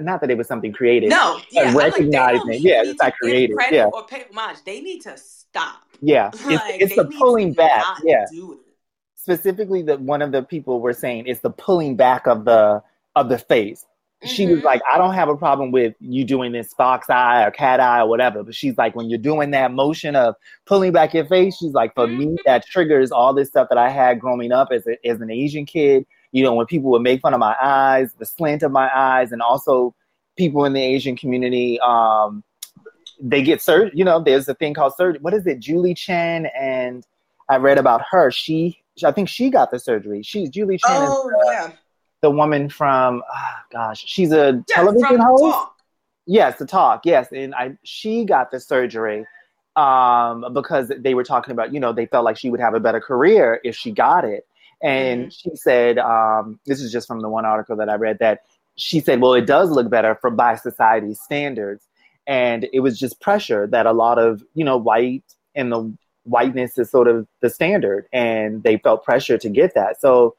[0.00, 3.10] not that it was something created No, yeah, I'm like, recognizing, yeah, it's not to
[3.10, 3.84] give creative, credit yeah.
[3.86, 4.58] or pay homage.
[4.64, 5.82] They need to stop.
[6.00, 8.58] yeah it's, Like, it's they the pulling back yeah do it.
[9.28, 12.82] Specifically that one of the people were saying is the pulling back of the
[13.14, 13.84] of the face.
[14.24, 14.64] She was Mhm.
[14.64, 18.00] like, I don't have a problem with you doing this fox eye or cat eye
[18.00, 20.34] or whatever, but she's like, when you're doing that motion of
[20.66, 22.36] pulling back your face, she's like, for me, Mhm.
[22.46, 25.66] that triggers all this stuff that I had growing up as a, as an Asian
[25.66, 26.06] kid.
[26.32, 29.30] You know, when people would make fun of my eyes, the slant of my eyes,
[29.30, 29.94] and also
[30.36, 32.42] people in the Asian community, um,
[33.20, 33.92] they get surgery.
[33.94, 35.20] You know, there's a thing called surgery.
[35.20, 35.58] What is it?
[35.60, 37.04] Julie Chen and
[37.48, 38.30] I read about her.
[38.30, 40.22] She, I think she got the surgery.
[40.22, 41.70] She's Julie Chen Oh yeah,
[42.20, 45.42] the woman from, ah, gosh, she's a yeah, television host.
[45.42, 45.74] Talk.
[46.26, 47.06] Yes, the talk.
[47.06, 49.26] Yes, and I she got the surgery
[49.76, 52.80] um, because they were talking about, you know, they felt like she would have a
[52.80, 54.46] better career if she got it.
[54.82, 55.32] And Mhm.
[55.32, 58.42] she said, um, this is just from the one article that I read that
[58.76, 61.84] she said, well, it does look better for by society's standards.
[62.26, 65.92] And it was just pressure that a lot of, you know, white and the
[66.28, 70.00] whiteness is sort of the standard, and they felt pressure to get that.
[70.00, 70.36] So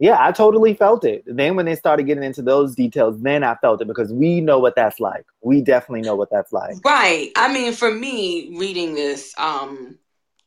[0.00, 1.22] yeah, I totally felt it.
[1.26, 4.58] Then when they started getting into those details, then I felt it because we know
[4.58, 5.24] what that's like.
[5.40, 6.84] We definitely know what that's like.
[6.84, 7.30] Right.
[7.36, 9.98] I mean, for me, reading this, um,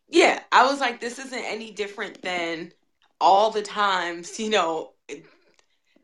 [0.10, 2.73] yeah, I was like, this isn't any different than
[3.21, 4.91] all the times, you know.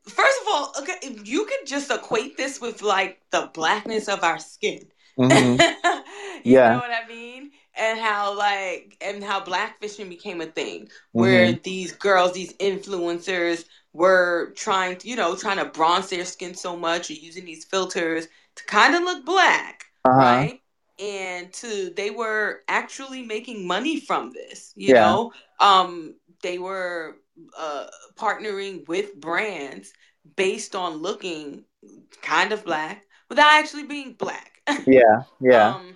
[0.05, 4.39] First of all, okay, you could just equate this with like the blackness of our
[4.39, 4.87] skin.
[5.17, 5.59] Mhm.
[6.43, 6.69] you Yeah.
[6.73, 7.32] know what I mean?
[7.77, 11.59] And how like and how blackfishing became a thing where Mm-hmm.
[11.63, 16.75] these girls, these influencers were trying to, you know, trying to bronze their skin so
[16.77, 20.47] much or using these filters to kind of look black, Uh-huh.
[20.47, 20.61] right?
[20.99, 24.93] And to they were actually making money from this, you Yeah.
[24.93, 25.31] know.
[25.59, 27.17] Um they were
[27.57, 29.93] uh partnering with brands
[30.35, 31.65] based on looking
[32.21, 34.61] kind of black without actually being black.
[34.85, 35.73] Yeah, yeah.
[35.73, 35.95] Um,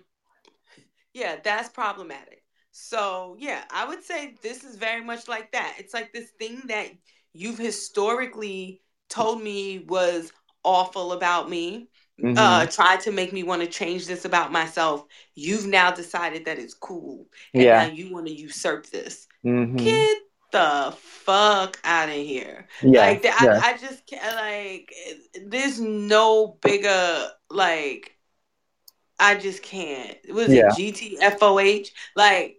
[1.18, 2.44] yeah, that's problematic.
[2.72, 5.76] So, yeah, I would say this is very much like that.
[5.80, 6.88] It's like this thing that
[7.34, 10.32] you've historically told me was
[10.64, 11.90] awful about me,
[12.22, 12.38] Mhm.
[12.38, 15.06] uh, tried to make me want to change this about myself.
[15.36, 17.28] You've now decided that it's cool.
[17.54, 17.88] And Yeah.
[17.88, 19.28] now you want to usurp this.
[19.44, 19.78] Mhm.
[19.78, 20.18] Get
[20.52, 22.68] the fuck out of here.
[22.82, 23.60] Yeah, Like, th- yeah.
[23.64, 24.94] I, I just can't, like,
[25.46, 28.17] there's no bigger, like,
[29.20, 30.18] I just can't.
[30.30, 30.68] Was Yeah.
[30.70, 31.92] it GTFOH?
[32.16, 32.58] Like,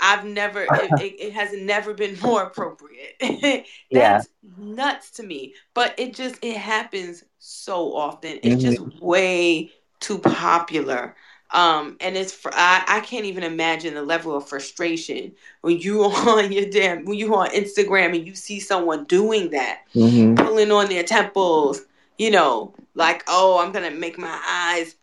[0.00, 3.16] I've never, it, it, it has never been more appropriate.
[3.90, 4.18] Yeah.
[4.18, 5.54] That's nuts to me.
[5.74, 8.38] But it just, it happens so often.
[8.42, 11.14] It's just way too popular.
[11.52, 16.02] Um, and it's for I, I can't even imagine the level of frustration when you
[16.02, 20.36] on your damn when you on Instagram and you see someone doing that, Mhm.
[20.36, 21.82] pulling on their temples,
[22.18, 24.96] you know, like, oh, I'm gonna make my eyes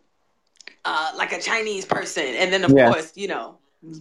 [0.84, 2.24] uh like a Chinese person.
[2.26, 2.90] And then of Yeah.
[2.92, 3.58] course, you know,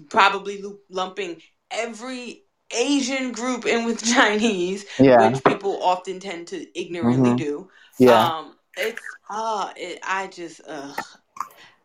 [0.10, 1.41] probably lumping
[1.72, 5.30] every Asian group in with Chinese, Yeah.
[5.30, 7.38] which people often tend to ignorantly Mhm.
[7.38, 7.69] do.
[8.00, 8.26] Yeah.
[8.28, 10.62] Um, it's uh, it, I just.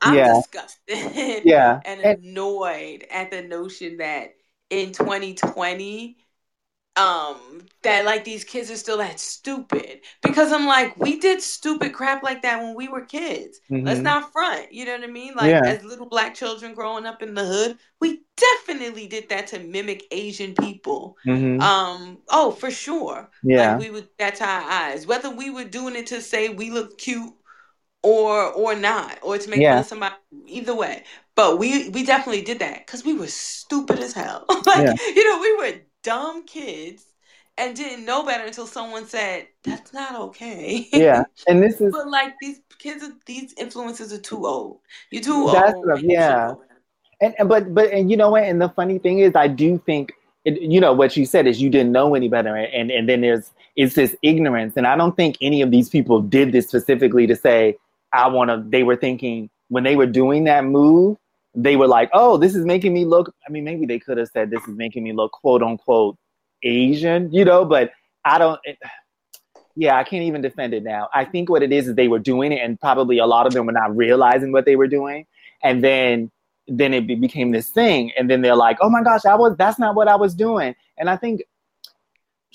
[0.01, 0.35] I'm Yeah.
[0.35, 1.81] disgusted Yeah.
[1.85, 4.35] And- annoyed at the notion that
[4.71, 6.17] in 2020
[6.99, 7.37] um
[7.83, 12.23] that like these kids are still that stupid because i'm like we did stupid crap
[12.23, 14.05] like that when we were kids let's Mhm.
[14.05, 15.61] not front you know what i mean like Yeah.
[15.65, 20.05] as little black children growing up in the hood we definitely did that to mimic
[20.11, 21.61] asian people Mhm.
[21.61, 23.73] um oh for sure Yeah.
[23.73, 26.99] like we would that's our eyes whether we were doing it to say we look
[26.99, 27.33] cute
[28.03, 29.73] or or not or to make Yeah.
[29.73, 30.15] fun of somebody
[30.47, 34.87] either way but we we definitely did that because we were stupid as hell like
[34.87, 34.95] Yeah.
[35.15, 37.05] you know we were dumb kids
[37.59, 41.25] and didn't know better until someone said that's not okay Yeah.
[41.49, 45.75] And this is but like these kids these influences are too old you're too That's
[45.75, 46.55] old what- and you should yeah.
[47.21, 48.45] And, and but but and you know what?
[48.45, 50.13] And the funny thing is, I do think
[50.45, 53.23] it, you know what you said is you didn't know any better, and and then
[53.23, 57.27] there's it's this ignorance, and I don't think any of these people did this specifically
[57.27, 57.77] to say
[58.13, 58.63] I want to.
[58.65, 61.17] They were thinking when they were doing that move,
[61.61, 63.35] they were like, oh, this is making me look.
[63.47, 66.17] I mean, maybe they could have said this is making me look quote unquote
[66.63, 67.91] Asian, you know, but
[68.25, 68.61] I don't.
[68.65, 68.79] It,
[69.77, 71.09] yeah, I can't even defend it now.
[71.15, 73.53] I think what it is is they were doing it, and probably a lot of
[73.53, 75.27] them were not realizing what they were doing,
[75.63, 76.31] and then
[76.69, 79.79] then it became this thing, and then they're like, "Oh my gosh, I was that's
[79.79, 81.43] not what I was doing." And I think,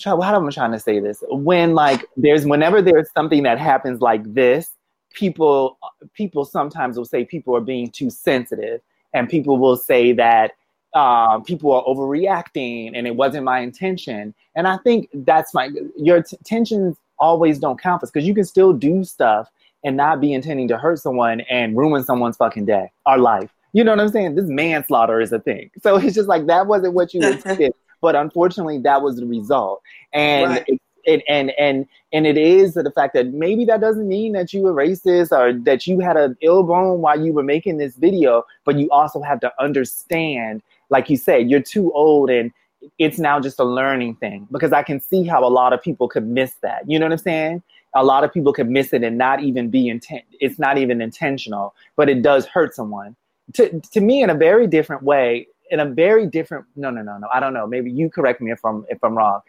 [0.03, 1.23] how am I trying to say this?
[1.29, 4.69] When like there's whenever there's something that happens like this,
[5.13, 5.77] people
[6.13, 8.81] people sometimes will say people are being too sensitive,
[9.13, 10.51] and people will say that
[10.93, 14.33] um, people are overreacting, and it wasn't my intention.
[14.55, 18.73] And I think that's my your t- intentions always don't count because you can still
[18.73, 19.49] do stuff
[19.83, 23.51] and not be intending to hurt someone and ruin someone's fucking day or life.
[23.73, 24.35] You know what I'm saying?
[24.35, 25.71] This manslaughter is a thing.
[25.81, 29.81] So it's just like that wasn't what you intended, but unfortunately that was the result.
[30.13, 30.63] And Right.
[30.67, 34.53] it, it, and and and it is the fact that maybe that doesn't mean that
[34.53, 37.95] you were racist or that you had an ill bone while you were making this
[37.95, 42.51] video, but you also have to understand, like you said, you're too old and
[42.99, 46.07] it's now just a learning thing because I can see how a lot of people
[46.07, 46.83] could miss that.
[46.89, 47.63] You know what I'm saying?
[47.95, 50.23] A lot of people could miss it and not even be intent.
[50.39, 53.15] It's not even intentional, but it does hurt someone.
[53.53, 56.65] To to me, in a very different way, in a very different.
[56.75, 57.27] No, no, no, no.
[57.33, 57.67] I don't know.
[57.67, 59.41] Maybe you correct me if I'm if I'm wrong.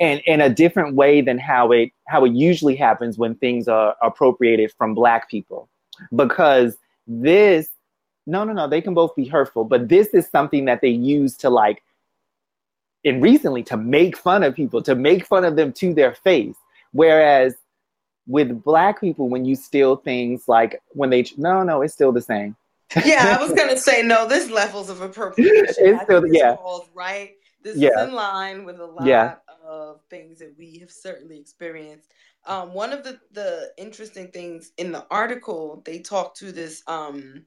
[0.00, 3.94] And in a different way than how it how it usually happens when things are
[4.02, 5.68] appropriated from Black people,
[6.16, 7.68] because this.
[8.26, 8.68] No, no, no.
[8.68, 11.82] They can both be hurtful, but this is something that they use to like
[13.04, 16.54] and recently to make fun of people, to make fun of them to their face.
[16.92, 17.54] Whereas
[18.26, 22.20] with black people, when you steal things like when they no, no, it's still the
[22.20, 22.56] same.
[23.04, 24.28] yeah, I was gonna say no.
[24.28, 25.66] This levels of appropriation.
[25.78, 26.56] It's still- yeah.
[26.56, 27.32] falls right.
[27.62, 27.90] This Yeah.
[28.02, 29.34] is in line with a lot Yeah.
[29.70, 32.12] Of things that we have certainly experienced.
[32.46, 37.46] Um, one of the the interesting things in the article, they talked to this um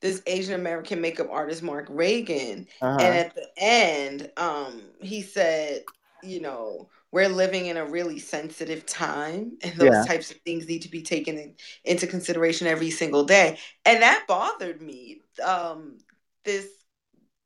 [0.00, 2.98] this Asian American makeup artist Mark Reagan, Uh-huh.
[2.98, 5.84] and at the end, um, he said,
[6.22, 10.04] you know, we're living in a really sensitive time, and those Yeah.
[10.04, 13.58] types of things need to be taken in, into consideration every single day.
[13.84, 15.22] And that bothered me.
[15.44, 15.98] Um,
[16.44, 16.77] this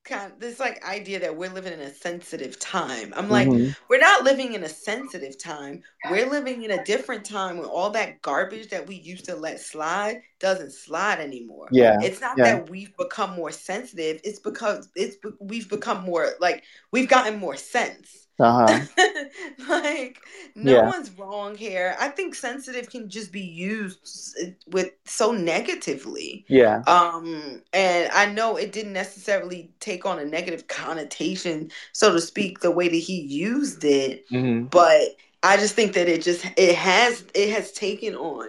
[0.04, 3.12] kind, of this like idea that we're living in a sensitive time.
[3.16, 3.74] I'm like, Mhm.
[3.88, 5.82] we're not living in a sensitive time.
[6.04, 9.60] We're living in a different time when all that garbage that we used to let
[9.60, 11.70] slide doesn't slide anymore.
[11.70, 12.44] yeah, It's not yeah.
[12.44, 14.20] that we've become more sensitive.
[14.24, 18.21] It's because it's we've become more like we've gotten more sense.
[18.38, 18.86] Uh-huh.
[19.68, 20.18] like
[20.54, 20.82] no Yeah.
[20.82, 21.96] one's wrong here.
[21.98, 26.46] I think sensitive can just be used with so negatively.
[26.48, 26.84] Yeah.
[26.86, 32.60] Um, and I know it didn't necessarily take on a negative connotation, so to speak,
[32.60, 35.00] the way that he used it hmm but
[35.42, 38.48] I just think that it just it has it has taken on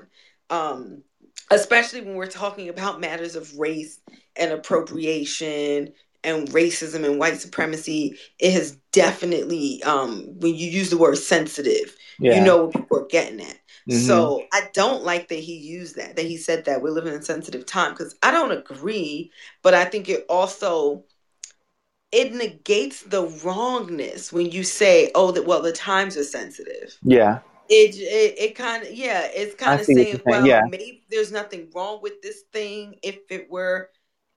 [0.49, 1.03] um
[1.51, 3.99] especially when we're talking about matters of race
[4.35, 5.93] and appropriation
[6.23, 11.95] and racism and white supremacy it has definitely um when you use the word sensitive
[12.19, 12.33] Yeah.
[12.35, 13.57] you know what people are getting at
[13.89, 14.05] Mhm.
[14.05, 17.19] so I don't like that he used that, that he said that we're living in
[17.19, 21.03] a sensitive time because I don't agree, but I think it also
[22.11, 27.39] it negates the wrongness when you say, "Oh, that well, the times are sensitive." Yeah.
[27.69, 30.61] It it, it kind of yeah, it's kind of saying, saying, "Well, yeah.
[30.69, 33.89] maybe there's nothing wrong with this thing if it were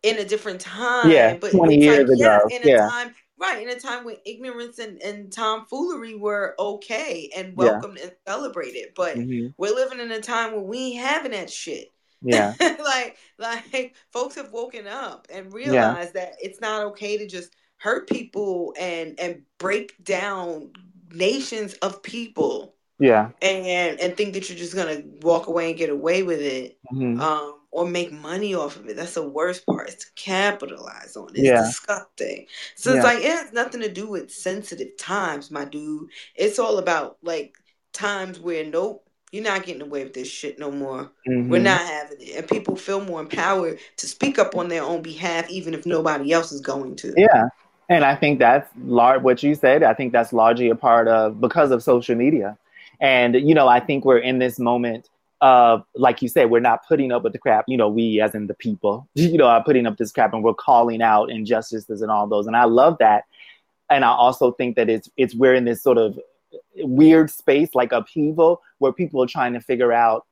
[0.07, 2.89] in a different time." Yeah, but 20 it's years like, yeah, ago, in a yeah.
[2.89, 7.73] time right in a time when ignorance and and tomfoolery were okay and Yeah.
[7.73, 9.55] welcomed and celebrated, but Mhm.
[9.59, 11.93] we're living in a time where we ain't having that shit.
[12.23, 12.55] Yeah.
[12.83, 16.25] like like folks have woken up and realized yeah.
[16.25, 20.73] that it's not okay to just hurt people and and break down
[21.13, 22.75] nations of people.
[22.99, 23.31] Yeah.
[23.43, 26.79] And and think that you're just gonna walk away and get away with it.
[26.93, 27.21] Mm-hmm.
[27.21, 28.97] Um or make money off of it.
[28.97, 29.89] That's the worst part.
[29.89, 31.39] Is to capitalize on it.
[31.39, 31.63] It's Yeah.
[31.63, 32.47] disgusting.
[32.75, 36.09] So it's like it has nothing to do with sensitive times, my dude.
[36.35, 37.55] It's all about like
[37.93, 39.03] times where nope,
[39.33, 41.11] you're not getting away with this shit no more.
[41.27, 41.63] We're Mhm.
[41.63, 42.37] not having it.
[42.37, 46.33] And people feel more empowered to speak up on their own behalf, even if nobody
[46.33, 47.13] else is going to.
[47.17, 47.49] Yeah.
[47.89, 49.83] And I think that's lar- what you said.
[49.83, 52.57] I think that's largely a part of because of social media.
[53.01, 55.09] And, you know, I think we're in this moment
[55.41, 57.65] of, like you said, we're not putting up with the crap.
[57.69, 60.43] You know, we, as in the people, you know, are putting up this crap and
[60.43, 62.47] we're calling out injustices and all those.
[62.47, 63.25] And I love that.
[63.91, 66.19] And I also think that it's, it's, we're in this sort of
[66.77, 70.27] weird space, like upheaval, where people are trying to figure out,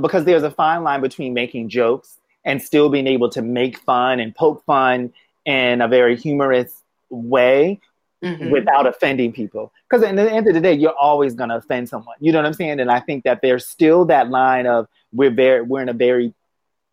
[0.00, 4.20] because there's a fine line between making jokes and still being able to make fun
[4.20, 5.12] and poke fun
[5.44, 7.80] in a very humorous way
[8.24, 8.50] Mhm.
[8.50, 9.72] without offending people.
[9.88, 12.16] Because at the end of the day, you're always going to offend someone.
[12.20, 12.80] You know what I'm saying?
[12.80, 16.34] And I think that there's still that line of we're very we're in a very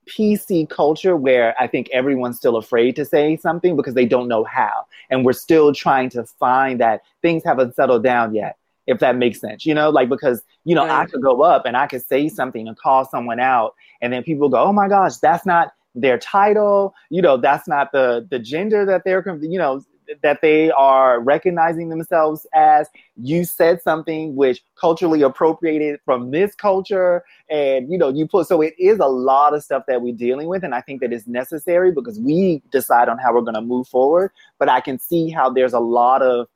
[0.10, 4.44] PC culture where I think everyone's still afraid to say something because they don't know
[4.44, 8.58] how, and we're still trying to find that things haven't settled down yet.
[8.88, 11.78] If that makes sense, you know, like because you know I could go up and
[11.78, 15.18] I could say something and call someone out, and then people go, "Oh my gosh,
[15.18, 16.94] that's not their title.
[17.10, 19.84] You know, that's not the the gender that they're, you know,
[20.24, 22.88] that they are recognizing themselves as.
[23.24, 28.48] You said something which culturally appropriated from this culture, and you know, you put.
[28.48, 31.14] So it is a lot of stuff that we're dealing with, and I think that
[31.14, 34.32] is necessary because we decide on how we're going to move forward.
[34.60, 36.48] But I can see how there's a lot of,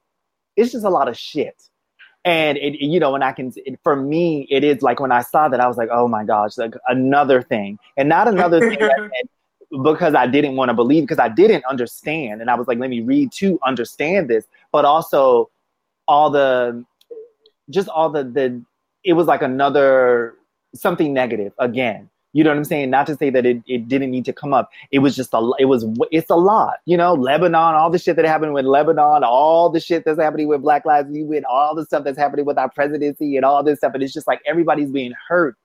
[0.56, 1.62] it's just a lot of shit
[2.26, 5.22] and it, you know, and I can, it, for me, it is like when I
[5.22, 8.80] saw that, I was like, oh my gosh, like another thing, and not another thing
[8.80, 9.12] that,
[9.84, 12.90] because I didn't want to believe, because I didn't understand, and I was like, let
[12.90, 15.50] me read to understand this, but also
[16.08, 16.84] all the,
[17.70, 18.62] just all the the,
[19.04, 20.36] it was like another
[20.74, 22.10] something negative again.
[22.34, 22.90] You know what I'm saying?
[22.90, 24.70] Not to say that it, it didn't need to come up.
[24.92, 28.18] It was just a, it was, it's a lot, you know, Lebanon, all the shit
[28.18, 31.86] that happened with Lebanon, all the shit that's happening with Black Lives Matter, all the
[31.86, 33.94] stuff that's happening with our presidency and all this stuff.
[33.94, 35.56] And it's just like everybody's being hurt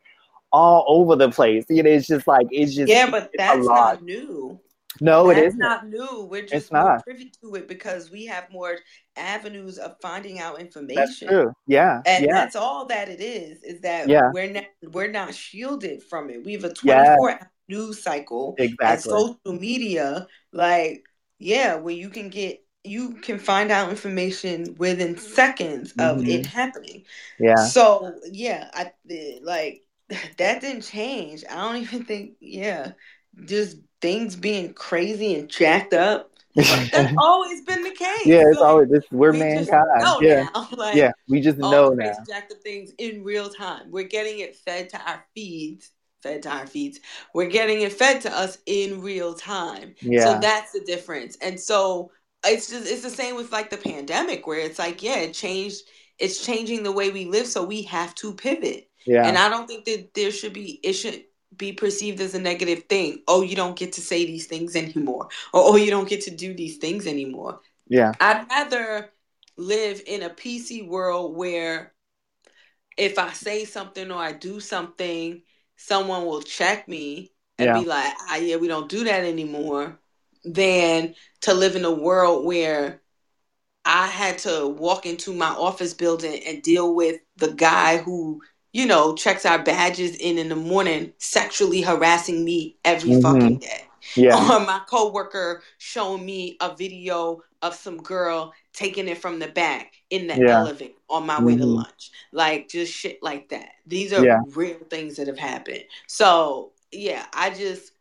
[0.52, 1.64] all over the place.
[1.68, 3.94] You know, it's just like, it's just, Yeah, but that's lot.
[3.94, 4.60] not new.
[5.00, 5.88] No, it That's isn't.
[5.90, 6.24] new.
[6.30, 7.04] We're just It's not.
[7.04, 8.76] privy to it because we have more
[9.16, 11.28] avenues of finding out That's information.
[11.28, 11.52] true.
[11.66, 12.02] Yeah.
[12.06, 12.32] And Yeah.
[12.32, 14.30] that's all that it is, is that Yeah.
[14.32, 16.44] we're not we're not shielded from it.
[16.44, 21.04] We have a 24 hour news cycle and social media, like,
[21.38, 26.28] yeah, where you can get you can find out information within seconds of Mhm.
[26.28, 27.04] it happening.
[27.38, 27.54] Yeah.
[27.56, 28.92] So yeah, I
[29.42, 29.82] like
[30.38, 31.44] that didn't change.
[31.48, 32.92] I don't even think yeah,
[33.44, 36.30] just things being crazy and jacked up.
[36.54, 38.26] That's always been the case.
[38.26, 38.42] yeah.
[38.48, 39.04] It's Like, always this.
[39.12, 39.86] We're we mankind.
[40.20, 40.48] Yeah.
[40.72, 41.12] Like Yeah.
[41.28, 42.12] We just know now.
[42.28, 43.90] jacked up things in real time.
[43.90, 45.90] We're getting it fed to our feeds.
[46.22, 47.00] Fed to our feeds.
[47.34, 49.94] We're getting it fed to us in real time.
[50.00, 50.24] Yeah.
[50.24, 51.36] So that's the difference.
[51.40, 52.10] And so
[52.44, 55.82] it's just it's the same with like the pandemic where it's like, yeah, it changed
[56.18, 58.89] it's changing the way we live, so we have to pivot.
[59.06, 59.26] Yeah.
[59.26, 61.24] And I don't think that there should be it should
[61.56, 63.22] be perceived as a negative thing.
[63.26, 65.28] Oh, you don't get to say these things anymore.
[65.52, 67.60] Or oh, you don't get to do these things anymore.
[67.88, 68.12] Yeah.
[68.20, 69.10] I'd rather
[69.56, 71.92] live in a PC world where
[72.96, 75.42] if I say something or I do something,
[75.76, 77.80] someone will check me and Yeah.
[77.80, 79.98] be like, ah, yeah, we don't do that anymore,
[80.44, 83.02] than to live in a world where
[83.84, 88.42] I had to walk into my office building and deal with the guy who,
[88.72, 93.22] you know, checks our badges in in the morning, sexually harassing me every Mhm.
[93.22, 94.36] fucking day Yeah.
[94.50, 99.92] or my coworker showing me a video of some girl taking it from the back
[100.10, 100.48] in the Yeah.
[100.48, 101.74] elevator on my way to Mhm.
[101.74, 102.10] lunch.
[102.32, 103.70] Like just shit like that.
[103.86, 104.38] These are Yeah.
[104.54, 105.84] real things that have happened.
[106.06, 107.92] So yeah, I just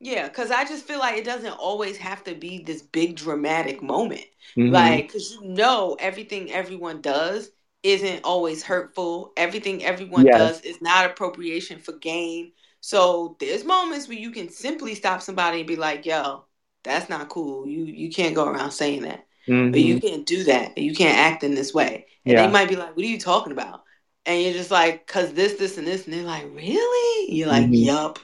[0.00, 3.82] yeah, because I just feel like it doesn't always have to be this big dramatic
[3.82, 4.24] moment.
[4.56, 4.70] Mhm.
[4.70, 7.50] Like, because you know, everything everyone does
[7.86, 9.32] isn't always hurtful.
[9.36, 10.36] Everything everyone Yes.
[10.36, 12.52] does is not appropriation for gain.
[12.80, 16.44] So there's moments where you can simply stop somebody and be like, "Yo,
[16.84, 17.66] that's not cool.
[17.68, 19.26] You you can't go around saying that,
[19.72, 20.00] but you Mhm.
[20.00, 20.78] can't do that.
[20.78, 22.46] You can't act in this way." And Yeah.
[22.46, 23.82] they might be like, "What are you talking about?"
[24.26, 27.66] And you're just like, "Cause this, this, and this," and they're like, "Really?" You're like,
[27.66, 27.84] Mhm.
[27.84, 28.18] "Yup."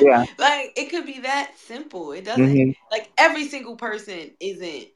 [0.00, 0.24] Yeah.
[0.38, 2.12] like it could be that simple.
[2.12, 2.74] It doesn't Mhm.
[2.90, 4.88] like every single person isn't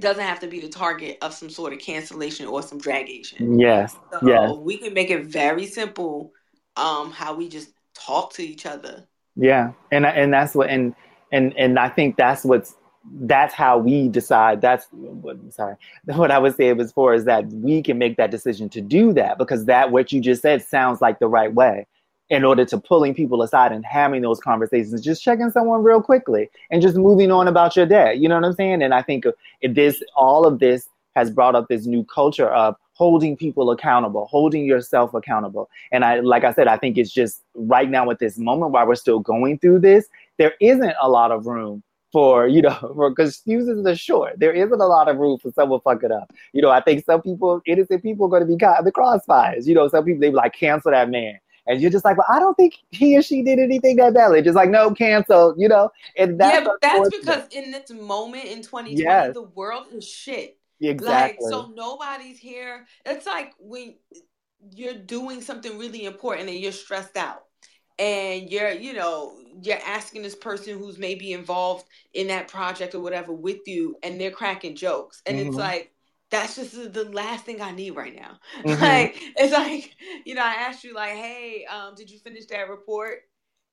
[0.00, 3.58] doesn't have to be the target of some sort of cancellation or some dragation.
[3.58, 3.96] Yes.
[4.12, 4.52] So Yes.
[4.56, 6.32] we can make it very simple
[6.76, 9.06] um how we just talk to each other.
[9.36, 10.94] Yeah, and and that's what and
[11.30, 12.74] and and I think that's what's
[13.12, 14.60] that's how we decide.
[14.60, 15.76] That's what sorry.
[16.04, 18.80] What I would say it was for is that we can make that decision to
[18.80, 21.86] do that because that what you just said sounds like the right way.
[22.30, 26.48] In order to pulling people aside and having those conversations, just checking someone real quickly
[26.70, 28.14] and just moving on about your day.
[28.14, 28.82] You know what I'm saying?
[28.82, 29.26] And I think
[29.62, 34.64] this all of this has brought up this new culture of holding people accountable, holding
[34.64, 35.68] yourself accountable.
[35.90, 38.86] And I, like I said, I think it's just right now at this moment while
[38.86, 40.06] we're still going through this,
[40.38, 44.38] there isn't a lot of room for, you know, because excuses are short.
[44.38, 46.32] There isn't a lot of room for someone fuck it up.
[46.52, 48.92] You know, I think some people, innocent people are going to be caught in the
[48.92, 49.66] crossfires.
[49.66, 51.38] You know, some people, they like, cancel that man.
[51.66, 54.42] And you're just like, well, I don't think he or she did anything that badly.
[54.42, 55.90] Just like, no, cancel, you know?
[56.18, 59.34] And that's yeah, but that's because in this moment in 2020, yes.
[59.34, 60.58] the world is shit.
[60.80, 61.44] Exactly.
[61.44, 62.86] Like, so nobody's here.
[63.06, 63.94] It's like when
[64.72, 67.44] you're doing something really important and you're stressed out
[67.98, 73.00] and you're, you know, you're asking this person who's maybe involved in that project or
[73.00, 75.22] whatever with you and they're cracking jokes.
[75.26, 75.48] And mm-hmm.
[75.48, 75.91] it's like,
[76.32, 78.38] that's just the last thing I need right now.
[78.64, 78.82] Mm-hmm.
[78.82, 82.68] Like, it's like, you know, I asked you, like, hey, um, did you finish that
[82.68, 83.18] report?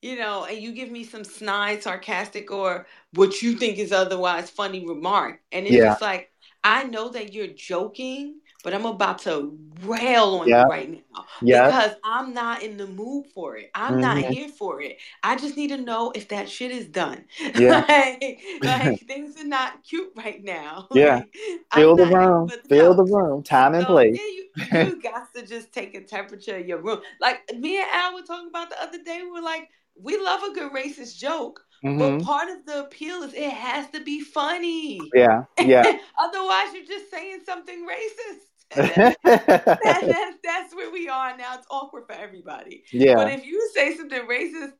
[0.02, 4.50] You know, and you give me some snide, sarcastic, or what you think is otherwise
[4.50, 5.42] funny remark.
[5.52, 5.86] And it's yeah.
[5.86, 6.32] just like,
[6.64, 10.64] I know that you're joking, but I'm about to rail on yeah.
[10.64, 11.66] you right now yeah.
[11.66, 13.72] because I'm not in the mood for it.
[13.74, 14.02] I'm mm-hmm.
[14.02, 14.98] not here for it.
[15.24, 17.26] I just need to know if that shit is done.
[17.56, 17.86] Yeah.
[17.90, 20.88] like, like things are not cute right now.
[21.00, 21.18] Yeah.
[21.18, 21.28] Like,
[21.74, 22.50] Fill the room.
[22.68, 23.42] Fill the room.
[23.42, 24.20] Time and so, place.
[24.20, 27.00] Yeah, you, you got to just take a temperature of your room.
[27.22, 29.22] Like me and Al were talking about the other day.
[29.24, 32.18] We we're like, we love a good racist joke, Mm-hmm.
[32.18, 35.00] But part of the appeal is it has to be funny.
[35.14, 35.84] Yeah, yeah.
[36.20, 38.49] Otherwise, you're just saying something racist.
[38.76, 41.56] that, that, that's where we are now.
[41.56, 42.84] It's awkward for everybody.
[42.92, 43.16] Yeah.
[43.16, 44.74] But if you say something racist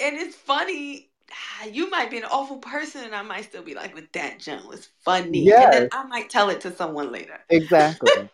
[0.00, 3.74] and it's funny, ah, you might be an awful person, and I might still be
[3.74, 5.64] like, "But that joke was funny." Yeah.
[5.64, 7.40] And then I might tell it to someone later.
[7.48, 8.28] Exactly.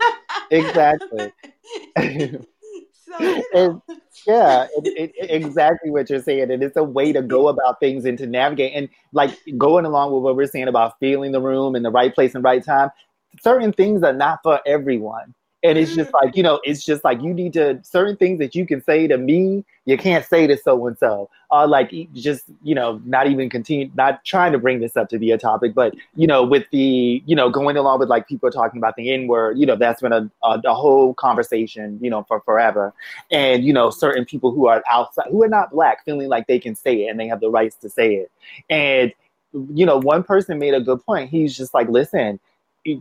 [0.50, 1.32] exactly.
[1.96, 3.82] so, you know
[4.26, 6.50] yeah, it, it, exactly what you're saying.
[6.50, 8.72] And it's a way to go about things and to navigate.
[8.74, 12.14] And like going along with what we're saying about feeling the room and the right
[12.14, 12.90] place and right time,
[13.42, 15.34] certain things are not for everyone.
[15.62, 16.22] And it's just mm.
[16.22, 19.08] like, you know, it's just like you need to certain things that you can say
[19.08, 21.28] to me, you can't say to so and so.
[21.50, 25.18] Or like just, you know, not even continue not trying to bring this up to
[25.18, 28.50] be a topic, but you know, with the, you know, going along with like people
[28.50, 32.24] talking about the N-word, you know, that's been a, a, a whole conversation, you know,
[32.28, 32.92] for forever.
[33.30, 36.58] And, you know, certain people who are outside who are not black feeling like they
[36.58, 38.30] can say it and they have the rights to say it.
[38.70, 39.12] And
[39.72, 41.30] you know, one person made a good point.
[41.30, 42.38] He's just like, listen,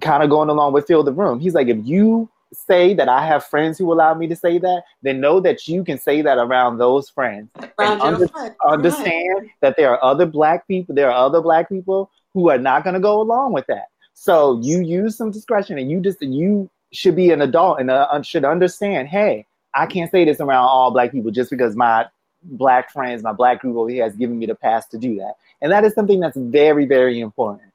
[0.01, 1.39] kind of going along with fill the room.
[1.39, 4.83] He's like, if you say that I have friends who allow me to say that,
[5.01, 7.49] then know that you can say that around those friends.
[7.79, 8.27] Around under,
[8.67, 9.49] understand right.
[9.61, 12.93] that there are other black people, there are other black people who are not going
[12.93, 13.87] to go along with that.
[14.13, 18.21] So you use some discretion and you just you should be an adult and uh,
[18.21, 22.05] should understand, hey, I can't say this around all black people just because my
[22.43, 25.33] black friends, my black group over here has given me the pass to do that.
[25.61, 27.71] And that is something that's very, very important.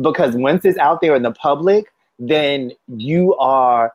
[0.00, 3.94] Because once it's out there in the public, then you are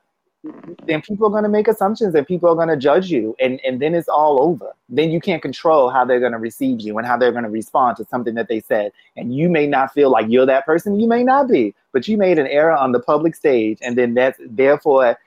[0.85, 3.35] then people are going to make assumptions and people are going to judge you.
[3.41, 4.71] And, and then it's all over.
[4.87, 7.49] Then you can't control how they're going to receive you and how they're going to
[7.49, 8.93] respond to something that they said.
[9.17, 10.97] And you may not feel like you're that person.
[10.97, 14.13] You may not be but you made an error on the public stage and then
[14.13, 15.17] that's therefore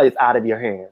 [0.00, 0.90] it's out of your hands.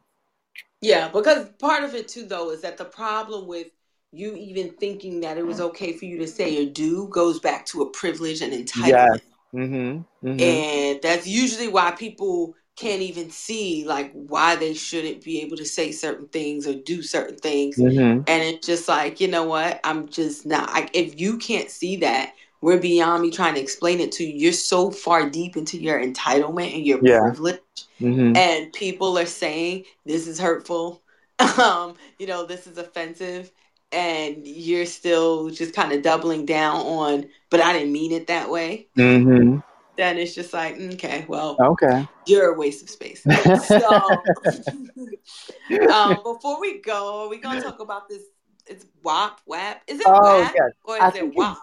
[0.80, 3.68] Yeah because part of it too though is that the problem with
[4.12, 7.64] you even thinking that it was okay for you to say or do goes back
[7.66, 8.88] to a privilege and entitlement.
[8.88, 9.20] Yes.
[9.54, 10.26] Mm-hmm.
[10.26, 10.40] Mm-hmm.
[10.40, 15.66] and that's usually why people can't even see like why they shouldn't be able to
[15.66, 18.22] say certain things or do certain things mm-hmm.
[18.26, 21.96] and it's just like you know what i'm just not I, if you can't see
[21.96, 22.32] that
[22.62, 26.02] we're beyond me trying to explain it to you you're so far deep into your
[26.02, 27.20] entitlement and your yeah.
[27.20, 27.60] privilege
[28.00, 28.34] mm-hmm.
[28.34, 31.02] and people are saying this is hurtful
[31.58, 33.50] um you know this is offensive
[33.92, 38.50] and you're still just kind of doubling down on but i didn't mean it that
[38.50, 39.58] way mm-hmm
[40.00, 43.22] then it's just like, okay, well, okay, you're a waste of space.
[43.22, 43.76] So,
[45.92, 48.22] um, before we go, are we gonna talk about this?
[48.66, 49.82] It's WAP, WAP.
[49.86, 50.70] Is it oh, WAP yes.
[50.84, 51.58] or is it WAP?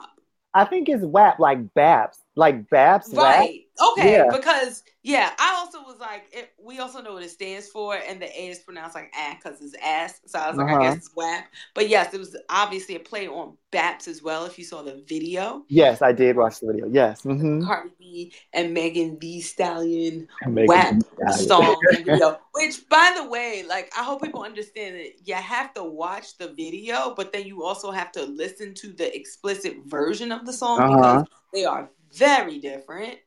[0.53, 3.11] I think it's WAP, like BAPS, like BAPS.
[3.13, 3.65] Right.
[3.80, 3.89] WAP.
[3.91, 4.11] Okay.
[4.11, 4.25] Yeah.
[4.32, 8.22] Because Yeah, I also was like, it, we also know what it stands for, and
[8.22, 10.20] the A is pronounced like ah because it's ass.
[10.26, 10.80] So I was like, Uh-huh.
[10.82, 11.45] I guess it's WAP.
[11.74, 14.45] But yes, it was obviously a play on BAPS as well.
[14.45, 16.88] If you saw the video, Yes, I did watch the video.
[16.91, 17.22] Yes.
[17.22, 17.64] Mm-hmm.
[17.66, 21.01] Cardi B and Megan Thee Stallion WAP Thee
[21.32, 21.47] Stallion.
[21.47, 22.39] song video.
[22.53, 26.49] Which, by the way, like I hope people understand that you have to watch the
[26.49, 30.80] video, but then you also have to listen to the explicit version of the song
[30.82, 30.97] Uh-huh.
[30.97, 33.20] because they are very different,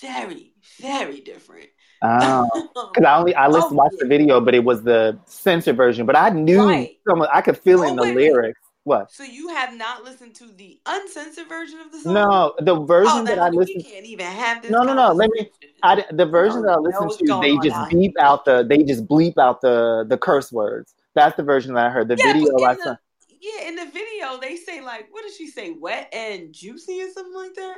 [0.00, 1.68] very, very different.
[2.02, 2.46] Oh.
[2.92, 6.06] Because I only I listened Oh, watched the video, but it was the censored version.
[6.06, 6.96] But I knew Right.
[7.06, 7.22] some.
[7.22, 8.58] of- I could feel Oh, in the wait, lyrics.
[8.82, 9.12] What?
[9.12, 12.14] So you have not listened to the uncensored version of the song?
[12.14, 14.72] No, the version Oh, that I we can't even have this.
[14.72, 15.50] No, no, no, let me-
[15.84, 18.64] I, the version No, that I listened to, they just out beep out the.
[18.68, 20.94] They just bleep out the the curse words.
[21.14, 22.08] That's the version that I heard.
[22.08, 22.96] The Yeah, video I saw.
[23.40, 25.70] yeah, in the video they say like, what did she say?
[25.70, 27.76] Wet and juicy or something like that.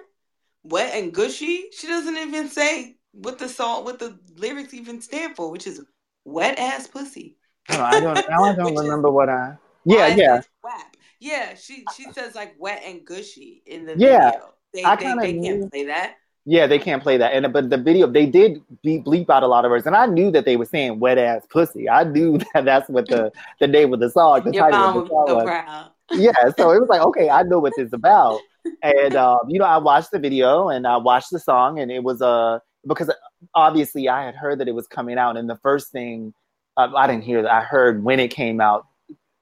[0.64, 1.68] Wet and gushy.
[1.72, 5.84] She doesn't even say what the song, what the lyrics even stand for, which is
[6.24, 7.36] wet ass pussy.
[7.70, 8.18] Oh, I don't.
[8.18, 9.56] I don't remember what I.
[9.84, 10.40] Yeah, yeah.
[10.62, 10.96] WAP?
[11.20, 14.54] Yeah, she she says like wet and gushy in the Yeah, video.
[14.72, 15.58] They I they, they knew.
[15.60, 16.16] can't play that.
[16.44, 17.32] Yeah, they can't play that.
[17.34, 20.06] And but the video, they did bleep, bleep out a lot of words, and I
[20.06, 23.68] knew that they were saying "wet ass pussy." I knew that that's what the the
[23.68, 25.44] name of the song, the Your title of the song so was.
[25.46, 25.90] proud.
[26.14, 28.40] yeah, so it was like, okay, I know what this is about.
[28.82, 32.02] And um, you know, I watched the video and I watched the song, and it
[32.02, 33.10] was uh because
[33.54, 36.34] obviously I had heard that it was coming out, and the first thing
[36.76, 38.86] uh, I didn't hear that I heard when it came out,